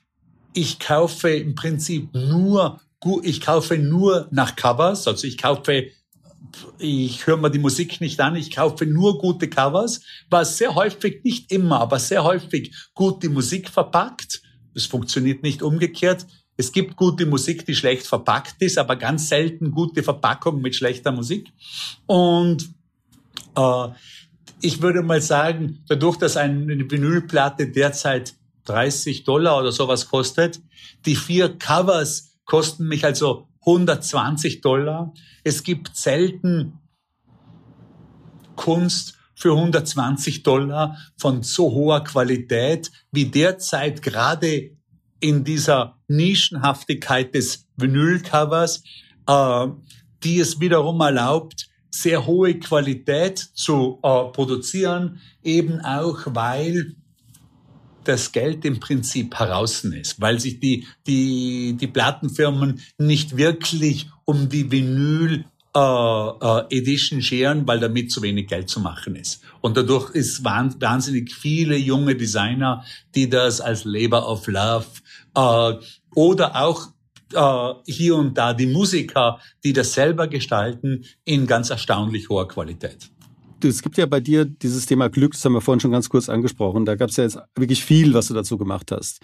ich 0.53 0.79
kaufe 0.79 1.29
im 1.29 1.55
Prinzip 1.55 2.13
nur 2.13 2.79
ich 3.23 3.41
kaufe 3.41 3.77
nur 3.77 4.27
nach 4.31 4.55
Covers, 4.55 5.07
also 5.07 5.25
ich 5.25 5.37
kaufe, 5.37 5.87
ich 6.77 7.27
höre 7.27 7.37
mir 7.37 7.49
die 7.49 7.59
Musik 7.59 8.01
nicht 8.01 8.19
an, 8.19 8.35
ich 8.35 8.51
kaufe 8.51 8.85
nur 8.85 9.17
gute 9.17 9.49
Covers, 9.49 10.01
was 10.29 10.57
sehr 10.57 10.75
häufig, 10.75 11.23
nicht 11.23 11.51
immer, 11.51 11.79
aber 11.79 11.99
sehr 11.99 12.23
häufig 12.23 12.75
gute 12.93 13.29
Musik 13.29 13.69
verpackt. 13.69 14.41
Es 14.73 14.85
funktioniert 14.85 15.43
nicht 15.43 15.61
umgekehrt. 15.61 16.25
Es 16.57 16.71
gibt 16.71 16.97
gute 16.97 17.25
Musik, 17.25 17.65
die 17.65 17.75
schlecht 17.75 18.05
verpackt 18.05 18.61
ist, 18.61 18.77
aber 18.77 18.97
ganz 18.97 19.29
selten 19.29 19.71
gute 19.71 20.03
Verpackung 20.03 20.61
mit 20.61 20.75
schlechter 20.75 21.11
Musik. 21.11 21.51
Und 22.05 22.69
äh, 23.55 23.87
ich 24.61 24.81
würde 24.81 25.01
mal 25.01 25.21
sagen, 25.21 25.83
dadurch, 25.87 26.17
dass 26.17 26.35
eine 26.35 26.89
Vinylplatte 26.89 27.71
derzeit 27.71 28.33
30 28.65 29.23
Dollar 29.23 29.59
oder 29.59 29.71
sowas 29.71 30.09
kostet, 30.09 30.59
die 31.05 31.15
vier 31.15 31.57
Covers 31.57 32.28
kosten 32.49 32.87
mich 32.87 33.05
also 33.05 33.47
120 33.61 34.61
Dollar. 34.61 35.13
Es 35.43 35.63
gibt 35.63 35.95
selten 35.95 36.79
Kunst 38.55 39.17
für 39.35 39.53
120 39.53 40.43
Dollar 40.43 40.97
von 41.15 41.43
so 41.43 41.71
hoher 41.71 42.03
Qualität 42.03 42.91
wie 43.11 43.25
derzeit 43.25 44.01
gerade 44.01 44.71
in 45.21 45.43
dieser 45.43 45.97
Nischenhaftigkeit 46.07 47.35
des 47.35 47.67
Vinylcovers, 47.77 48.83
äh, 49.27 49.67
die 50.23 50.39
es 50.39 50.59
wiederum 50.59 50.99
erlaubt, 51.01 51.69
sehr 51.91 52.25
hohe 52.25 52.57
Qualität 52.59 53.37
zu 53.37 53.99
äh, 54.01 54.25
produzieren, 54.31 55.19
eben 55.43 55.81
auch 55.81 56.19
weil 56.25 56.95
das 58.09 58.31
Geld 58.31 58.65
im 58.65 58.79
Prinzip 58.79 59.35
heraus 59.35 59.83
ist, 59.83 60.19
weil 60.19 60.39
sich 60.39 60.59
die, 60.59 60.87
die, 61.05 61.77
die 61.79 61.87
Plattenfirmen 61.87 62.81
nicht 62.97 63.37
wirklich 63.37 64.09
um 64.25 64.49
die 64.49 64.71
Vinyl 64.71 65.45
äh, 65.75 65.79
äh, 65.79 66.77
Edition 66.77 67.21
scheren, 67.21 67.67
weil 67.67 67.79
damit 67.79 68.11
zu 68.11 68.23
wenig 68.23 68.47
Geld 68.47 68.67
zu 68.69 68.79
machen 68.79 69.15
ist. 69.15 69.41
Und 69.61 69.77
dadurch 69.77 70.09
ist 70.15 70.43
wahnsinnig 70.43 71.31
viele 71.31 71.77
junge 71.77 72.15
Designer, 72.15 72.83
die 73.13 73.29
das 73.29 73.61
als 73.61 73.85
Labor 73.85 74.27
of 74.27 74.47
Love 74.47 74.87
äh, 75.35 75.73
oder 76.15 76.55
auch 76.55 76.87
äh, 77.33 77.73
hier 77.85 78.15
und 78.15 78.35
da 78.35 78.55
die 78.55 78.65
Musiker, 78.65 79.39
die 79.63 79.73
das 79.73 79.93
selber 79.93 80.27
gestalten, 80.27 81.05
in 81.25 81.45
ganz 81.45 81.69
erstaunlich 81.69 82.29
hoher 82.29 82.47
Qualität. 82.47 83.11
Es 83.63 83.81
gibt 83.81 83.97
ja 83.97 84.05
bei 84.05 84.19
dir 84.19 84.45
dieses 84.45 84.85
Thema 84.85 85.09
Glück, 85.09 85.33
das 85.33 85.43
haben 85.45 85.53
wir 85.53 85.61
vorhin 85.61 85.79
schon 85.79 85.91
ganz 85.91 86.09
kurz 86.09 86.29
angesprochen. 86.29 86.85
Da 86.85 86.95
gab 86.95 87.09
es 87.09 87.17
ja 87.17 87.23
jetzt 87.23 87.39
wirklich 87.55 87.83
viel, 87.83 88.13
was 88.13 88.27
du 88.27 88.33
dazu 88.33 88.57
gemacht 88.57 88.91
hast. 88.91 89.21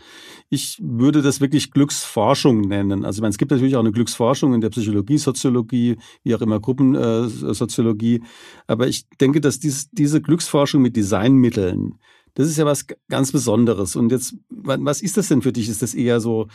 Ich 0.49 0.79
würde 0.81 1.21
das 1.21 1.41
wirklich 1.41 1.71
Glücksforschung 1.71 2.61
nennen. 2.61 3.05
Also 3.05 3.17
ich 3.17 3.21
meine, 3.21 3.31
es 3.31 3.37
gibt 3.37 3.51
natürlich 3.51 3.75
auch 3.75 3.81
eine 3.81 3.91
Glücksforschung 3.91 4.53
in 4.53 4.61
der 4.61 4.69
Psychologie, 4.69 5.17
Soziologie, 5.17 5.97
wie 6.23 6.35
auch 6.35 6.41
immer 6.41 6.59
Gruppensoziologie. 6.59 8.15
Äh, 8.15 8.21
Aber 8.67 8.87
ich 8.87 9.07
denke, 9.21 9.41
dass 9.41 9.59
dies, 9.59 9.89
diese 9.91 10.21
Glücksforschung 10.21 10.81
mit 10.81 10.95
Designmitteln, 10.95 11.95
das 12.35 12.47
ist 12.47 12.57
ja 12.57 12.65
was 12.65 12.85
ganz 13.09 13.31
Besonderes. 13.31 13.95
Und 13.95 14.11
jetzt, 14.11 14.35
was 14.49 15.01
ist 15.01 15.15
das 15.15 15.29
denn 15.29 15.41
für 15.41 15.53
dich? 15.53 15.69
Ist 15.69 15.81
das 15.81 15.93
eher 15.93 16.19
so 16.19 16.47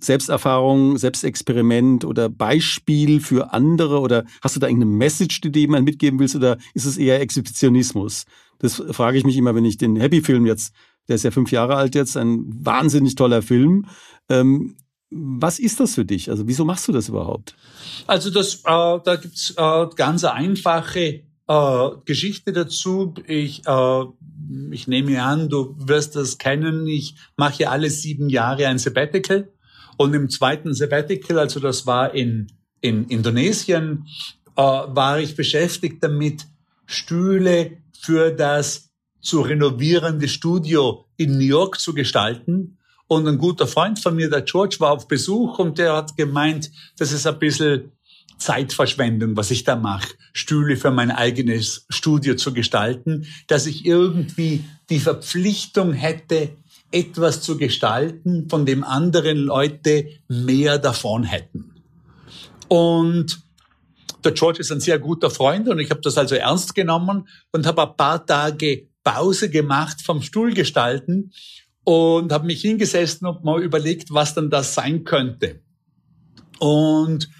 Selbsterfahrung, 0.00 0.96
Selbstexperiment 0.96 2.06
oder 2.06 2.30
Beispiel 2.30 3.20
für 3.20 3.52
andere? 3.52 4.00
Oder 4.00 4.24
hast 4.40 4.56
du 4.56 4.60
da 4.60 4.66
irgendeine 4.66 4.96
Message, 4.96 5.42
die 5.42 5.52
du 5.52 5.60
jemand 5.60 5.84
mitgeben 5.84 6.18
willst? 6.18 6.36
Oder 6.36 6.56
ist 6.72 6.86
es 6.86 6.96
eher 6.96 7.20
Exhibitionismus? 7.20 8.24
Das 8.58 8.82
frage 8.90 9.18
ich 9.18 9.24
mich 9.24 9.36
immer, 9.36 9.54
wenn 9.54 9.66
ich 9.66 9.76
den 9.76 9.96
Happy-Film 9.96 10.46
jetzt, 10.46 10.74
der 11.06 11.16
ist 11.16 11.24
ja 11.24 11.30
fünf 11.30 11.52
Jahre 11.52 11.76
alt 11.76 11.94
jetzt, 11.94 12.16
ein 12.16 12.46
wahnsinnig 12.64 13.14
toller 13.14 13.42
Film. 13.42 13.86
Ähm, 14.30 14.76
was 15.10 15.58
ist 15.58 15.80
das 15.80 15.96
für 15.96 16.06
dich? 16.06 16.30
Also 16.30 16.48
wieso 16.48 16.64
machst 16.64 16.88
du 16.88 16.92
das 16.92 17.10
überhaupt? 17.10 17.54
Also 18.06 18.30
das, 18.30 18.56
äh, 18.56 18.60
da 18.64 19.16
gibt's 19.20 19.52
äh, 19.54 19.86
ganz 19.96 20.24
einfache 20.24 21.24
äh, 21.46 21.90
Geschichte 22.06 22.52
dazu. 22.52 23.12
Ich 23.26 23.66
äh, 23.66 24.04
ich 24.70 24.86
nehme 24.88 25.22
an, 25.22 25.48
du 25.48 25.74
wirst 25.78 26.16
das 26.16 26.38
kennen. 26.38 26.86
Ich 26.86 27.14
mache 27.36 27.68
alle 27.68 27.90
sieben 27.90 28.28
Jahre 28.28 28.66
ein 28.66 28.78
Sabbatical. 28.78 29.52
Und 29.96 30.14
im 30.14 30.30
zweiten 30.30 30.74
Sabbatical, 30.74 31.38
also 31.38 31.60
das 31.60 31.86
war 31.86 32.14
in, 32.14 32.50
in 32.80 33.04
Indonesien, 33.04 34.06
äh, 34.56 34.62
war 34.62 35.20
ich 35.20 35.36
beschäftigt 35.36 36.02
damit, 36.02 36.46
Stühle 36.86 37.78
für 37.92 38.32
das 38.32 38.90
zu 39.20 39.42
renovierende 39.42 40.26
Studio 40.26 41.04
in 41.16 41.38
New 41.38 41.44
York 41.44 41.78
zu 41.78 41.94
gestalten. 41.94 42.78
Und 43.06 43.28
ein 43.28 43.38
guter 43.38 43.66
Freund 43.66 43.98
von 43.98 44.16
mir, 44.16 44.30
der 44.30 44.42
George, 44.42 44.76
war 44.78 44.92
auf 44.92 45.06
Besuch 45.06 45.58
und 45.58 45.78
der 45.78 45.94
hat 45.96 46.16
gemeint, 46.16 46.70
das 46.96 47.12
ist 47.12 47.26
ein 47.26 47.38
bisschen 47.38 47.92
Zeitverschwendung, 48.38 49.36
was 49.36 49.50
ich 49.50 49.64
da 49.64 49.76
mache, 49.76 50.14
Stühle 50.32 50.76
für 50.76 50.90
mein 50.90 51.10
eigenes 51.10 51.86
Studio 51.88 52.36
zu 52.36 52.54
gestalten, 52.54 53.26
dass 53.46 53.66
ich 53.66 53.84
irgendwie 53.84 54.64
die 54.88 55.00
Verpflichtung 55.00 55.92
hätte, 55.92 56.50
etwas 56.92 57.42
zu 57.42 57.56
gestalten, 57.56 58.48
von 58.48 58.66
dem 58.66 58.82
andere 58.82 59.32
Leute 59.32 60.08
mehr 60.28 60.78
davon 60.78 61.24
hätten. 61.24 61.74
Und 62.68 63.42
der 64.24 64.32
George 64.32 64.60
ist 64.60 64.72
ein 64.72 64.80
sehr 64.80 64.98
guter 64.98 65.30
Freund 65.30 65.68
und 65.68 65.78
ich 65.78 65.90
habe 65.90 66.00
das 66.00 66.18
also 66.18 66.34
ernst 66.34 66.74
genommen 66.74 67.28
und 67.52 67.66
habe 67.66 67.82
ein 67.82 67.96
paar 67.96 68.24
Tage 68.24 68.88
Pause 69.02 69.48
gemacht 69.48 70.02
vom 70.02 70.22
Stuhlgestalten 70.22 71.32
und 71.84 72.32
habe 72.32 72.46
mich 72.46 72.60
hingesessen 72.60 73.26
und 73.26 73.44
mal 73.44 73.62
überlegt, 73.62 74.12
was 74.12 74.34
dann 74.34 74.50
das 74.50 74.74
sein 74.74 75.04
könnte. 75.04 75.60
Und 76.58 77.30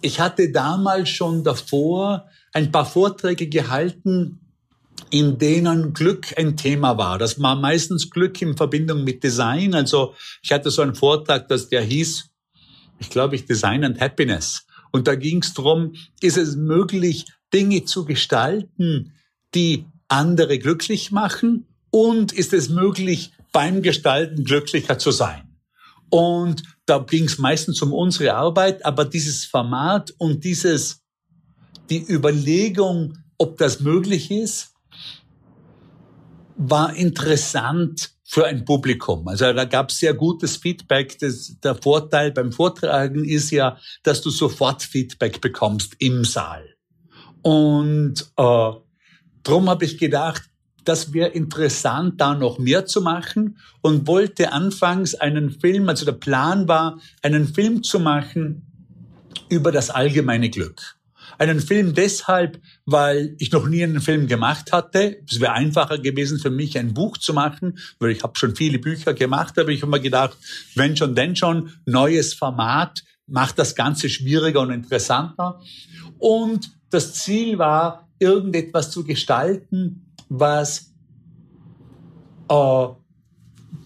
ich 0.00 0.20
hatte 0.20 0.50
damals 0.52 1.08
schon 1.08 1.42
davor 1.42 2.28
ein 2.52 2.70
paar 2.70 2.86
Vorträge 2.86 3.48
gehalten, 3.48 4.40
in 5.10 5.38
denen 5.38 5.92
Glück 5.92 6.34
ein 6.36 6.56
Thema 6.56 6.96
war. 6.98 7.18
Das 7.18 7.40
war 7.40 7.56
meistens 7.56 8.10
Glück 8.10 8.40
in 8.42 8.56
Verbindung 8.56 9.04
mit 9.04 9.22
Design. 9.24 9.74
Also 9.74 10.14
ich 10.42 10.52
hatte 10.52 10.70
so 10.70 10.82
einen 10.82 10.94
Vortrag, 10.94 11.48
dass 11.48 11.68
der 11.68 11.82
hieß, 11.82 12.30
ich 12.98 13.10
glaube 13.10 13.34
ich, 13.34 13.46
Design 13.46 13.84
and 13.84 14.00
Happiness. 14.00 14.66
Und 14.92 15.08
da 15.08 15.16
ging 15.16 15.42
es 15.42 15.54
darum, 15.54 15.94
ist 16.20 16.36
es 16.36 16.54
möglich, 16.54 17.26
Dinge 17.52 17.84
zu 17.84 18.04
gestalten, 18.04 19.14
die 19.54 19.86
andere 20.08 20.58
glücklich 20.58 21.10
machen? 21.10 21.66
Und 21.90 22.32
ist 22.32 22.52
es 22.52 22.68
möglich, 22.68 23.32
beim 23.52 23.82
Gestalten 23.82 24.44
glücklicher 24.44 24.98
zu 24.98 25.12
sein? 25.12 25.53
Und 26.14 26.62
da 26.86 26.98
ging 26.98 27.24
es 27.24 27.38
meistens 27.38 27.82
um 27.82 27.92
unsere 27.92 28.34
Arbeit, 28.34 28.84
aber 28.84 29.04
dieses 29.04 29.46
Format 29.46 30.14
und 30.18 30.44
dieses, 30.44 31.02
die 31.90 32.08
Überlegung, 32.08 33.18
ob 33.36 33.58
das 33.58 33.80
möglich 33.80 34.30
ist, 34.30 34.74
war 36.56 36.94
interessant 36.94 38.12
für 38.22 38.46
ein 38.46 38.64
Publikum. 38.64 39.26
Also 39.26 39.52
da 39.52 39.64
gab 39.64 39.90
es 39.90 39.98
sehr 39.98 40.14
gutes 40.14 40.56
Feedback. 40.56 41.18
Das, 41.18 41.58
der 41.58 41.74
Vorteil 41.74 42.30
beim 42.30 42.52
Vortragen 42.52 43.24
ist 43.24 43.50
ja, 43.50 43.76
dass 44.04 44.22
du 44.22 44.30
sofort 44.30 44.84
Feedback 44.84 45.40
bekommst 45.40 45.96
im 45.98 46.24
Saal. 46.24 46.76
Und 47.42 48.24
äh, 48.36 48.70
drum 49.42 49.68
habe 49.68 49.84
ich 49.84 49.98
gedacht, 49.98 50.44
das 50.84 51.12
wäre 51.12 51.30
interessant, 51.30 52.20
da 52.20 52.34
noch 52.34 52.58
mehr 52.58 52.86
zu 52.86 53.00
machen 53.00 53.58
und 53.80 54.06
wollte 54.06 54.52
anfangs 54.52 55.14
einen 55.14 55.50
Film, 55.50 55.88
also 55.88 56.04
der 56.04 56.12
Plan 56.12 56.68
war, 56.68 56.98
einen 57.22 57.48
Film 57.48 57.82
zu 57.82 58.00
machen 58.00 58.66
über 59.48 59.72
das 59.72 59.90
allgemeine 59.90 60.50
Glück. 60.50 60.96
Einen 61.38 61.60
Film 61.60 61.94
deshalb, 61.94 62.60
weil 62.84 63.34
ich 63.38 63.50
noch 63.50 63.66
nie 63.66 63.82
einen 63.82 64.00
Film 64.00 64.28
gemacht 64.28 64.72
hatte. 64.72 65.20
Es 65.28 65.40
wäre 65.40 65.52
einfacher 65.52 65.98
gewesen 65.98 66.38
für 66.38 66.50
mich, 66.50 66.78
ein 66.78 66.94
Buch 66.94 67.18
zu 67.18 67.32
machen, 67.32 67.78
weil 67.98 68.10
ich 68.10 68.22
habe 68.22 68.38
schon 68.38 68.54
viele 68.54 68.78
Bücher 68.78 69.14
gemacht, 69.14 69.58
aber 69.58 69.70
ich 69.70 69.82
habe 69.82 69.90
mir 69.90 70.00
gedacht, 70.00 70.36
wenn 70.74 70.96
schon, 70.96 71.14
denn 71.14 71.34
schon, 71.34 71.72
neues 71.86 72.34
Format, 72.34 73.02
macht 73.26 73.58
das 73.58 73.74
Ganze 73.74 74.08
schwieriger 74.08 74.60
und 74.60 74.70
interessanter. 74.70 75.60
Und 76.18 76.70
das 76.90 77.14
Ziel 77.14 77.58
war, 77.58 78.08
irgendetwas 78.18 78.90
zu 78.90 79.04
gestalten, 79.04 80.13
was 80.28 80.92
äh, 82.48 82.86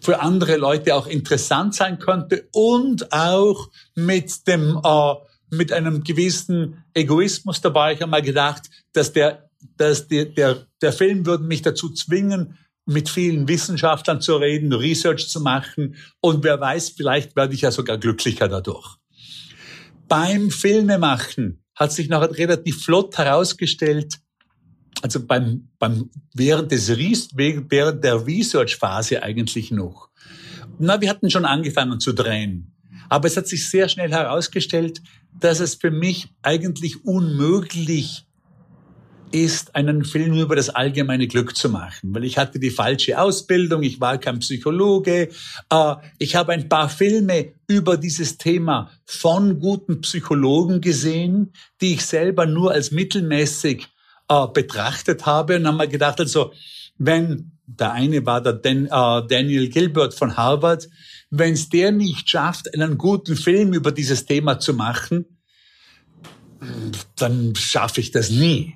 für 0.00 0.20
andere 0.20 0.56
Leute 0.56 0.94
auch 0.94 1.06
interessant 1.06 1.74
sein 1.74 1.98
könnte 1.98 2.48
und 2.52 3.12
auch 3.12 3.70
mit 3.94 4.46
dem 4.46 4.80
äh, 4.82 5.14
mit 5.50 5.72
einem 5.72 6.04
gewissen 6.04 6.84
Egoismus 6.92 7.60
dabei. 7.62 7.94
Ich 7.94 8.02
habe 8.02 8.10
mal 8.10 8.22
gedacht, 8.22 8.68
dass 8.92 9.12
der 9.12 9.48
dass 9.76 10.06
der, 10.08 10.26
der, 10.26 10.66
der 10.80 10.92
Film 10.92 11.26
würde 11.26 11.44
mich 11.44 11.62
dazu 11.62 11.90
zwingen, 11.92 12.58
mit 12.86 13.10
vielen 13.10 13.48
Wissenschaftlern 13.48 14.20
zu 14.20 14.36
reden, 14.36 14.72
Research 14.72 15.28
zu 15.28 15.40
machen 15.40 15.96
und 16.20 16.42
wer 16.42 16.58
weiß, 16.58 16.90
vielleicht 16.90 17.36
werde 17.36 17.54
ich 17.54 17.60
ja 17.60 17.70
sogar 17.70 17.98
glücklicher 17.98 18.48
dadurch. 18.48 18.96
Beim 20.08 20.50
Filmemachen 20.50 21.62
hat 21.74 21.92
sich 21.92 22.08
noch 22.08 22.22
relativ 22.22 22.82
flott 22.82 23.18
herausgestellt, 23.18 24.20
also 25.02 25.24
beim, 25.24 25.68
beim, 25.78 26.10
während 26.34 26.72
des, 26.72 26.96
während 26.96 28.04
der 28.04 28.26
Research-Phase 28.26 29.22
eigentlich 29.22 29.70
noch. 29.70 30.08
Na, 30.78 31.00
wir 31.00 31.10
hatten 31.10 31.30
schon 31.30 31.44
angefangen 31.44 32.00
zu 32.00 32.12
drehen. 32.12 32.72
Aber 33.08 33.26
es 33.26 33.36
hat 33.36 33.46
sich 33.46 33.68
sehr 33.68 33.88
schnell 33.88 34.10
herausgestellt, 34.10 35.00
dass 35.40 35.60
es 35.60 35.76
für 35.76 35.90
mich 35.90 36.28
eigentlich 36.42 37.04
unmöglich 37.04 38.26
ist, 39.30 39.74
einen 39.74 40.04
Film 40.04 40.34
über 40.34 40.56
das 40.56 40.70
allgemeine 40.70 41.26
Glück 41.26 41.54
zu 41.54 41.68
machen, 41.68 42.14
weil 42.14 42.24
ich 42.24 42.38
hatte 42.38 42.58
die 42.58 42.70
falsche 42.70 43.20
Ausbildung, 43.20 43.82
ich 43.82 44.00
war 44.00 44.18
kein 44.18 44.38
Psychologe, 44.38 45.28
äh, 45.70 45.94
ich 46.18 46.34
habe 46.34 46.52
ein 46.52 46.68
paar 46.68 46.88
Filme 46.88 47.52
über 47.66 47.96
dieses 47.96 48.38
Thema 48.38 48.90
von 49.04 49.60
guten 49.60 50.00
Psychologen 50.00 50.80
gesehen, 50.80 51.52
die 51.80 51.94
ich 51.94 52.06
selber 52.06 52.46
nur 52.46 52.72
als 52.72 52.90
mittelmäßig 52.90 53.88
äh, 54.28 54.46
betrachtet 54.52 55.26
habe 55.26 55.56
und 55.56 55.66
haben 55.66 55.76
mir 55.76 55.88
gedacht, 55.88 56.20
also 56.20 56.52
wenn 56.98 57.52
der 57.66 57.92
eine 57.92 58.24
war 58.24 58.42
der 58.42 58.54
Dan, 58.54 58.86
äh, 58.86 59.26
Daniel 59.28 59.68
Gilbert 59.68 60.14
von 60.14 60.36
Harvard, 60.36 60.88
wenn 61.30 61.52
es 61.52 61.68
der 61.68 61.92
nicht 61.92 62.28
schafft, 62.28 62.72
einen 62.74 62.96
guten 62.96 63.36
Film 63.36 63.74
über 63.74 63.92
dieses 63.92 64.24
Thema 64.24 64.58
zu 64.58 64.72
machen, 64.72 65.26
dann 67.16 67.54
schaffe 67.54 68.00
ich 68.00 68.10
das 68.10 68.30
nie. 68.30 68.74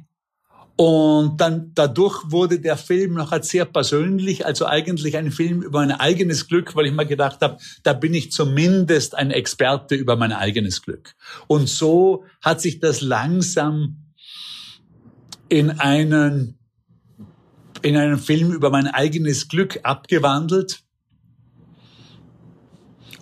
Und 0.77 1.41
dann 1.41 1.73
dadurch 1.75 2.31
wurde 2.31 2.59
der 2.59 2.77
Film 2.77 3.15
noch 3.15 3.31
als 3.31 3.49
sehr 3.49 3.67
persönlich, 3.67 4.47
also 4.47 4.67
eigentlich 4.67 5.17
ein 5.17 5.31
Film 5.31 5.63
über 5.63 5.81
mein 5.81 5.93
eigenes 5.93 6.49
Glück, 6.49 6.75
weil 6.75 6.87
ich 6.87 6.93
mir 6.93 7.07
gedacht 7.07 7.41
habe, 7.41 7.59
da 7.83 7.93
bin 7.93 8.15
ich 8.15 8.33
zumindest 8.33 9.15
ein 9.15 9.31
Experte 9.31 9.95
über 9.95 10.17
mein 10.17 10.33
eigenes 10.33 10.83
Glück. 10.83 11.15
Und 11.47 11.69
so 11.69 12.25
hat 12.41 12.61
sich 12.61 12.81
das 12.81 13.01
langsam 13.01 14.02
in 15.53 15.71
einen 15.71 16.59
in 17.83 17.97
einen 17.97 18.19
Film 18.19 18.53
über 18.53 18.71
mein 18.71 18.87
eigenes 18.87 19.49
Glück 19.49 19.81
abgewandelt. 19.83 20.81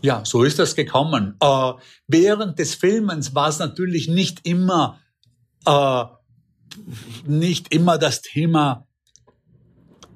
Ja, 0.00 0.24
so 0.24 0.44
ist 0.44 0.58
das 0.60 0.76
gekommen. 0.76 1.34
Äh, 1.40 1.72
während 2.06 2.58
des 2.58 2.74
Filmens 2.76 3.34
war 3.34 3.48
es 3.48 3.58
natürlich 3.58 4.06
nicht 4.06 4.46
immer 4.46 5.00
äh, 5.66 6.04
nicht 7.26 7.74
immer 7.74 7.98
das 7.98 8.22
Thema, 8.22 8.86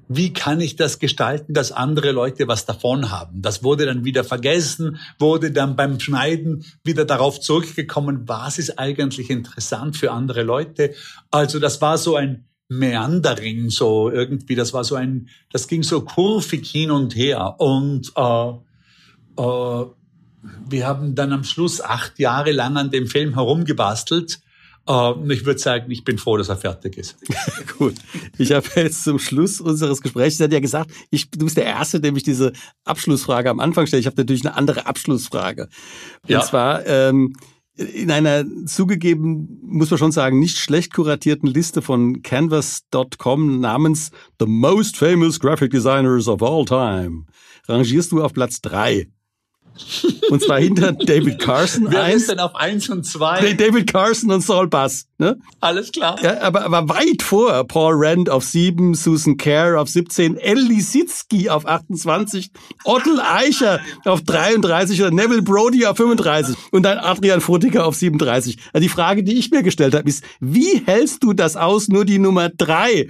wie 0.07 0.33
kann 0.33 0.61
ich 0.61 0.75
das 0.75 0.99
gestalten, 0.99 1.53
dass 1.53 1.71
andere 1.71 2.11
Leute 2.11 2.47
was 2.47 2.65
davon 2.65 3.11
haben. 3.11 3.41
Das 3.41 3.63
wurde 3.63 3.85
dann 3.85 4.05
wieder 4.05 4.23
vergessen, 4.23 4.99
wurde 5.19 5.51
dann 5.51 5.75
beim 5.75 5.99
Schneiden 5.99 6.65
wieder 6.83 7.05
darauf 7.05 7.39
zurückgekommen, 7.39 8.27
was 8.27 8.59
ist 8.59 8.77
eigentlich 8.77 9.29
interessant 9.29 9.97
für 9.97 10.11
andere 10.11 10.43
Leute. 10.43 10.93
Also 11.31 11.59
das 11.59 11.81
war 11.81 11.97
so 11.97 12.15
ein 12.15 12.45
Meandering, 12.67 13.69
so 13.69 14.09
irgendwie, 14.09 14.55
das 14.55 14.73
war 14.73 14.83
so 14.83 14.95
ein, 14.95 15.29
das 15.51 15.67
ging 15.67 15.83
so 15.83 16.01
kurvig 16.01 16.69
hin 16.69 16.91
und 16.91 17.15
her. 17.15 17.55
Und 17.59 18.11
äh, 18.15 18.49
äh, 19.37 19.85
wir 20.67 20.87
haben 20.87 21.15
dann 21.15 21.33
am 21.33 21.43
Schluss 21.43 21.81
acht 21.81 22.19
Jahre 22.19 22.51
lang 22.51 22.77
an 22.77 22.91
dem 22.91 23.07
Film 23.07 23.33
herumgebastelt 23.33 24.39
Uh, 24.87 25.15
ich 25.29 25.45
würde 25.45 25.59
sagen, 25.59 25.89
ich 25.89 26.03
bin 26.03 26.19
froh, 26.19 26.37
dass 26.37 26.49
er 26.49 26.57
fertig 26.57 26.97
ist. 26.97 27.17
Gut. 27.79 27.95
Ich 28.37 28.51
habe 28.51 28.67
jetzt 28.75 29.03
zum 29.03 29.17
Schluss 29.17 29.59
unseres 29.59 29.99
Gesprächs, 30.01 30.35
ich 30.35 30.41
hatte 30.41 30.53
ja 30.53 30.59
gesagt, 30.59 30.91
ich, 31.09 31.31
du 31.31 31.45
bist 31.45 31.57
der 31.57 31.65
Erste, 31.65 31.99
dem 31.99 32.15
ich 32.15 32.21
diese 32.21 32.53
Abschlussfrage 32.83 33.49
am 33.49 33.59
Anfang 33.59 33.87
stelle. 33.87 33.99
Ich 33.99 34.05
habe 34.05 34.17
natürlich 34.17 34.45
eine 34.45 34.55
andere 34.55 34.85
Abschlussfrage. 34.85 35.69
Und 36.23 36.29
ja. 36.29 36.41
zwar 36.41 36.85
ähm, 36.85 37.33
in 37.77 38.11
einer 38.11 38.45
zugegeben, 38.67 39.59
muss 39.63 39.89
man 39.89 39.97
schon 39.97 40.11
sagen, 40.11 40.39
nicht 40.39 40.59
schlecht 40.59 40.93
kuratierten 40.93 41.49
Liste 41.49 41.81
von 41.81 42.21
Canvas.com 42.21 43.59
namens 43.59 44.11
The 44.39 44.45
Most 44.45 44.97
Famous 44.97 45.39
Graphic 45.39 45.71
Designers 45.71 46.27
of 46.27 46.43
All 46.43 46.63
Time 46.65 47.25
rangierst 47.67 48.11
du 48.11 48.23
auf 48.23 48.33
Platz 48.33 48.61
drei. 48.61 49.07
Und 50.29 50.41
zwar 50.41 50.59
hinter 50.59 50.93
David 50.93 51.39
Carson. 51.39 51.87
Wer 51.89 52.03
eins. 52.03 52.21
ist 52.23 52.31
denn 52.31 52.39
auf 52.39 52.55
eins 52.55 52.89
und 52.89 53.05
zwei? 53.05 53.53
David 53.53 53.91
Carson 53.91 54.31
und 54.31 54.41
Saul 54.41 54.67
Bass. 54.67 55.05
Ne? 55.17 55.37
Alles 55.61 55.91
klar. 55.91 56.17
Ja, 56.21 56.41
aber, 56.41 56.65
aber 56.65 56.89
weit 56.89 57.21
vor 57.21 57.63
Paul 57.65 57.93
Rand 57.95 58.29
auf 58.29 58.43
sieben, 58.43 58.95
Susan 58.95 59.37
Kerr 59.37 59.79
auf 59.79 59.87
17, 59.89 60.37
El 60.37 60.59
Lisitsky 60.59 61.49
auf 61.49 61.65
28, 61.65 62.51
Ottel 62.83 63.21
Eicher 63.21 63.79
auf 64.03 64.21
33 64.23 65.01
oder 65.01 65.11
Neville 65.11 65.41
Brody 65.41 65.85
auf 65.85 65.97
35 65.97 66.55
und 66.71 66.83
dann 66.83 66.97
Adrian 66.97 67.39
Frutiger 67.39 67.85
auf 67.85 67.95
37. 67.95 68.57
Also 68.73 68.81
die 68.83 68.89
Frage, 68.89 69.23
die 69.23 69.37
ich 69.37 69.51
mir 69.51 69.63
gestellt 69.63 69.95
habe, 69.95 70.09
ist, 70.09 70.23
wie 70.41 70.81
hältst 70.85 71.23
du 71.23 71.33
das 71.33 71.55
aus, 71.55 71.87
nur 71.87 72.03
die 72.03 72.19
Nummer 72.19 72.49
drei 72.49 73.07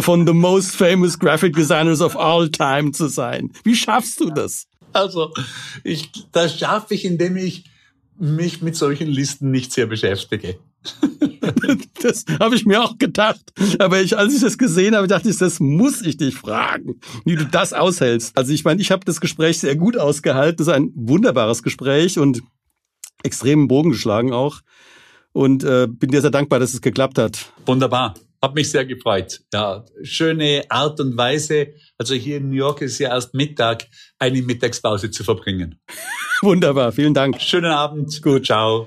von 0.00 0.26
the 0.26 0.32
most 0.32 0.74
famous 0.74 1.18
graphic 1.18 1.54
designers 1.54 2.00
of 2.00 2.16
all 2.16 2.48
time 2.50 2.90
zu 2.90 3.06
sein? 3.06 3.52
Wie 3.62 3.76
schaffst 3.76 4.20
du 4.20 4.30
das? 4.30 4.66
Also, 4.94 5.32
ich, 5.82 6.10
das 6.32 6.58
schaffe 6.58 6.94
ich, 6.94 7.04
indem 7.04 7.36
ich 7.36 7.64
mich 8.16 8.62
mit 8.62 8.76
solchen 8.76 9.08
Listen 9.08 9.50
nicht 9.50 9.72
sehr 9.72 9.86
beschäftige. 9.86 10.58
das 12.02 12.24
habe 12.38 12.54
ich 12.54 12.64
mir 12.64 12.82
auch 12.82 12.98
gedacht. 12.98 13.52
Aber 13.78 14.00
ich, 14.00 14.16
als 14.16 14.34
ich 14.34 14.40
das 14.40 14.58
gesehen 14.58 14.94
habe, 14.94 15.08
dachte 15.08 15.30
ich, 15.30 15.38
das 15.38 15.60
muss 15.60 16.02
ich 16.02 16.16
dich 16.16 16.34
fragen, 16.34 17.00
wie 17.24 17.36
du 17.36 17.44
das 17.44 17.72
aushältst. 17.72 18.36
Also 18.36 18.52
ich 18.52 18.64
meine, 18.64 18.80
ich 18.80 18.90
habe 18.90 19.04
das 19.04 19.20
Gespräch 19.20 19.58
sehr 19.58 19.76
gut 19.76 19.96
ausgehalten. 19.96 20.58
Das 20.58 20.68
ist 20.68 20.72
ein 20.72 20.92
wunderbares 20.94 21.62
Gespräch 21.62 22.18
und 22.18 22.42
extremen 23.22 23.68
Bogen 23.68 23.90
geschlagen 23.90 24.32
auch. 24.32 24.60
Und 25.32 25.64
äh, 25.64 25.88
bin 25.88 26.10
dir 26.10 26.20
sehr 26.20 26.30
dankbar, 26.30 26.60
dass 26.60 26.74
es 26.74 26.80
geklappt 26.80 27.18
hat. 27.18 27.52
Wunderbar. 27.66 28.14
Hab 28.44 28.54
mich 28.54 28.70
sehr 28.70 28.84
gefreut. 28.84 29.40
Ja, 29.54 29.86
schöne 30.02 30.64
Art 30.68 31.00
und 31.00 31.16
Weise. 31.16 31.68
Also 31.96 32.14
hier 32.14 32.36
in 32.36 32.50
New 32.50 32.56
York 32.56 32.82
ist 32.82 32.98
ja 32.98 33.08
erst 33.08 33.32
Mittag, 33.32 33.86
eine 34.18 34.42
Mittagspause 34.42 35.10
zu 35.10 35.24
verbringen. 35.24 35.80
Wunderbar, 36.42 36.92
vielen 36.92 37.14
Dank. 37.14 37.40
Schönen 37.40 37.72
Abend. 37.72 38.20
Gut, 38.20 38.44
ciao. 38.44 38.86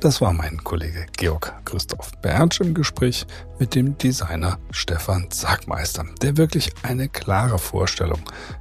Das 0.00 0.22
war 0.22 0.32
mein 0.32 0.64
Kollege 0.64 1.04
Georg 1.18 1.52
Christoph 1.66 2.12
Bernsch 2.22 2.62
im 2.62 2.72
Gespräch 2.72 3.26
mit 3.58 3.74
dem 3.74 3.98
Designer 3.98 4.58
Stefan 4.70 5.26
Sackmeister, 5.30 6.06
der 6.22 6.38
wirklich 6.38 6.72
eine 6.82 7.10
klare 7.10 7.58
Vorstellung 7.58 8.20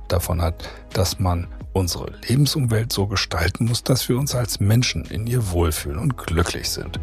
davon 0.10 0.41
hat, 0.41 0.67
dass 0.91 1.17
man 1.17 1.47
unsere 1.71 2.12
Lebensumwelt 2.28 2.91
so 2.91 3.08
gestalten 3.08 3.67
muss, 3.67 3.86
dass 3.86 4.10
wir 4.10 4.19
uns 4.19 4.36
als 4.36 4.60
Menschen 4.60 5.06
in 5.06 5.28
ihr 5.28 5.52
wohlfühlen 5.52 5.97
und 5.97 6.17
glücklich 6.17 6.69
sind. 6.69 6.99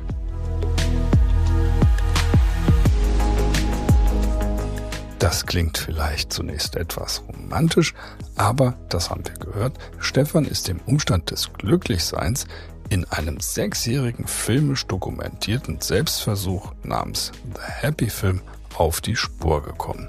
Das 5.18 5.46
klingt 5.46 5.79
vielleicht 5.79 6.31
zunächst 6.31 6.77
etwas 6.77 7.22
romantisch, 7.27 7.94
aber 8.37 8.75
das 8.90 9.09
haben 9.09 9.22
wir 9.25 9.35
gehört. 9.35 9.79
Stefan 9.99 10.44
ist 10.44 10.68
dem 10.68 10.79
Umstand 10.85 11.31
des 11.31 11.55
Glücklichseins 11.55 12.46
in 12.88 13.05
einem 13.07 13.40
sechsjährigen 13.40 14.27
filmisch 14.27 14.87
dokumentierten 14.87 15.81
Selbstversuch 15.81 16.72
namens 16.83 17.33
The 17.55 17.61
Happy 17.62 18.11
Film 18.11 18.42
auf 18.77 19.01
die 19.01 19.16
Spur 19.16 19.62
gekommen. 19.62 20.07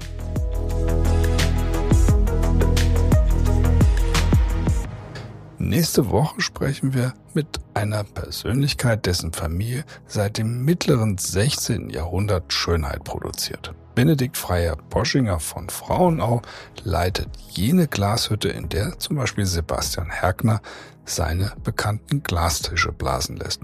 Nächste 5.60 6.10
Woche 6.10 6.40
sprechen 6.40 6.94
wir 6.94 7.14
mit 7.34 7.58
einer 7.74 8.04
Persönlichkeit, 8.04 9.06
dessen 9.06 9.32
Familie 9.32 9.84
seit 10.06 10.38
dem 10.38 10.64
mittleren 10.64 11.18
16. 11.18 11.90
Jahrhundert 11.90 12.52
Schönheit 12.52 13.02
produziert. 13.02 13.74
Benedikt 13.96 14.36
Freier 14.36 14.76
Poschinger 14.76 15.40
von 15.40 15.68
Frauenau 15.68 16.42
leitet 16.84 17.28
jene 17.50 17.88
Glashütte, 17.88 18.50
in 18.50 18.68
der 18.68 19.00
zum 19.00 19.16
Beispiel 19.16 19.46
Sebastian 19.46 20.10
Herkner 20.10 20.62
seine 21.04 21.52
bekannten 21.64 22.22
Glastische 22.22 22.92
blasen 22.92 23.36
lässt. 23.36 23.60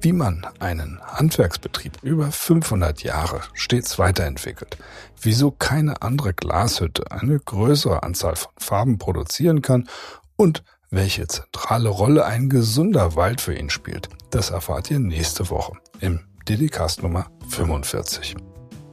Wie 0.00 0.12
man 0.12 0.46
einen 0.60 1.00
Handwerksbetrieb 1.02 1.98
über 2.02 2.30
500 2.30 3.02
Jahre 3.02 3.40
stets 3.54 3.98
weiterentwickelt, 3.98 4.78
wieso 5.20 5.50
keine 5.50 6.00
andere 6.00 6.32
Glashütte 6.32 7.10
eine 7.10 7.40
größere 7.40 8.04
Anzahl 8.04 8.36
von 8.36 8.52
Farben 8.56 8.98
produzieren 8.98 9.62
kann 9.62 9.88
und 10.36 10.62
welche 10.94 11.26
zentrale 11.26 11.88
Rolle 11.88 12.24
ein 12.24 12.48
gesunder 12.48 13.16
Wald 13.16 13.40
für 13.40 13.54
ihn 13.54 13.70
spielt, 13.70 14.08
das 14.30 14.50
erfahrt 14.50 14.90
ihr 14.90 14.98
nächste 14.98 15.50
Woche 15.50 15.72
im 16.00 16.20
Dedicast 16.48 17.02
Nummer 17.02 17.26
45. 17.48 18.36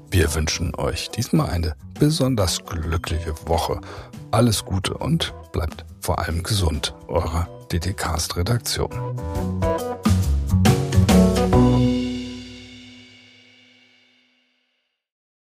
Wir 0.10 0.34
wünschen 0.34 0.76
euch 0.76 1.10
diesmal 1.10 1.50
eine 1.50 1.76
besonders 2.00 2.66
glückliche 2.66 3.34
Woche. 3.48 3.80
Alles 4.32 4.66
Gute 4.66 4.96
und 4.96 5.34
bleibt 5.52 5.86
vor 6.00 6.20
allem 6.20 6.44
gesund. 6.44 6.96
Eure 7.08 7.48
Dedicast 7.72 8.36
Redaktion. 8.36 8.92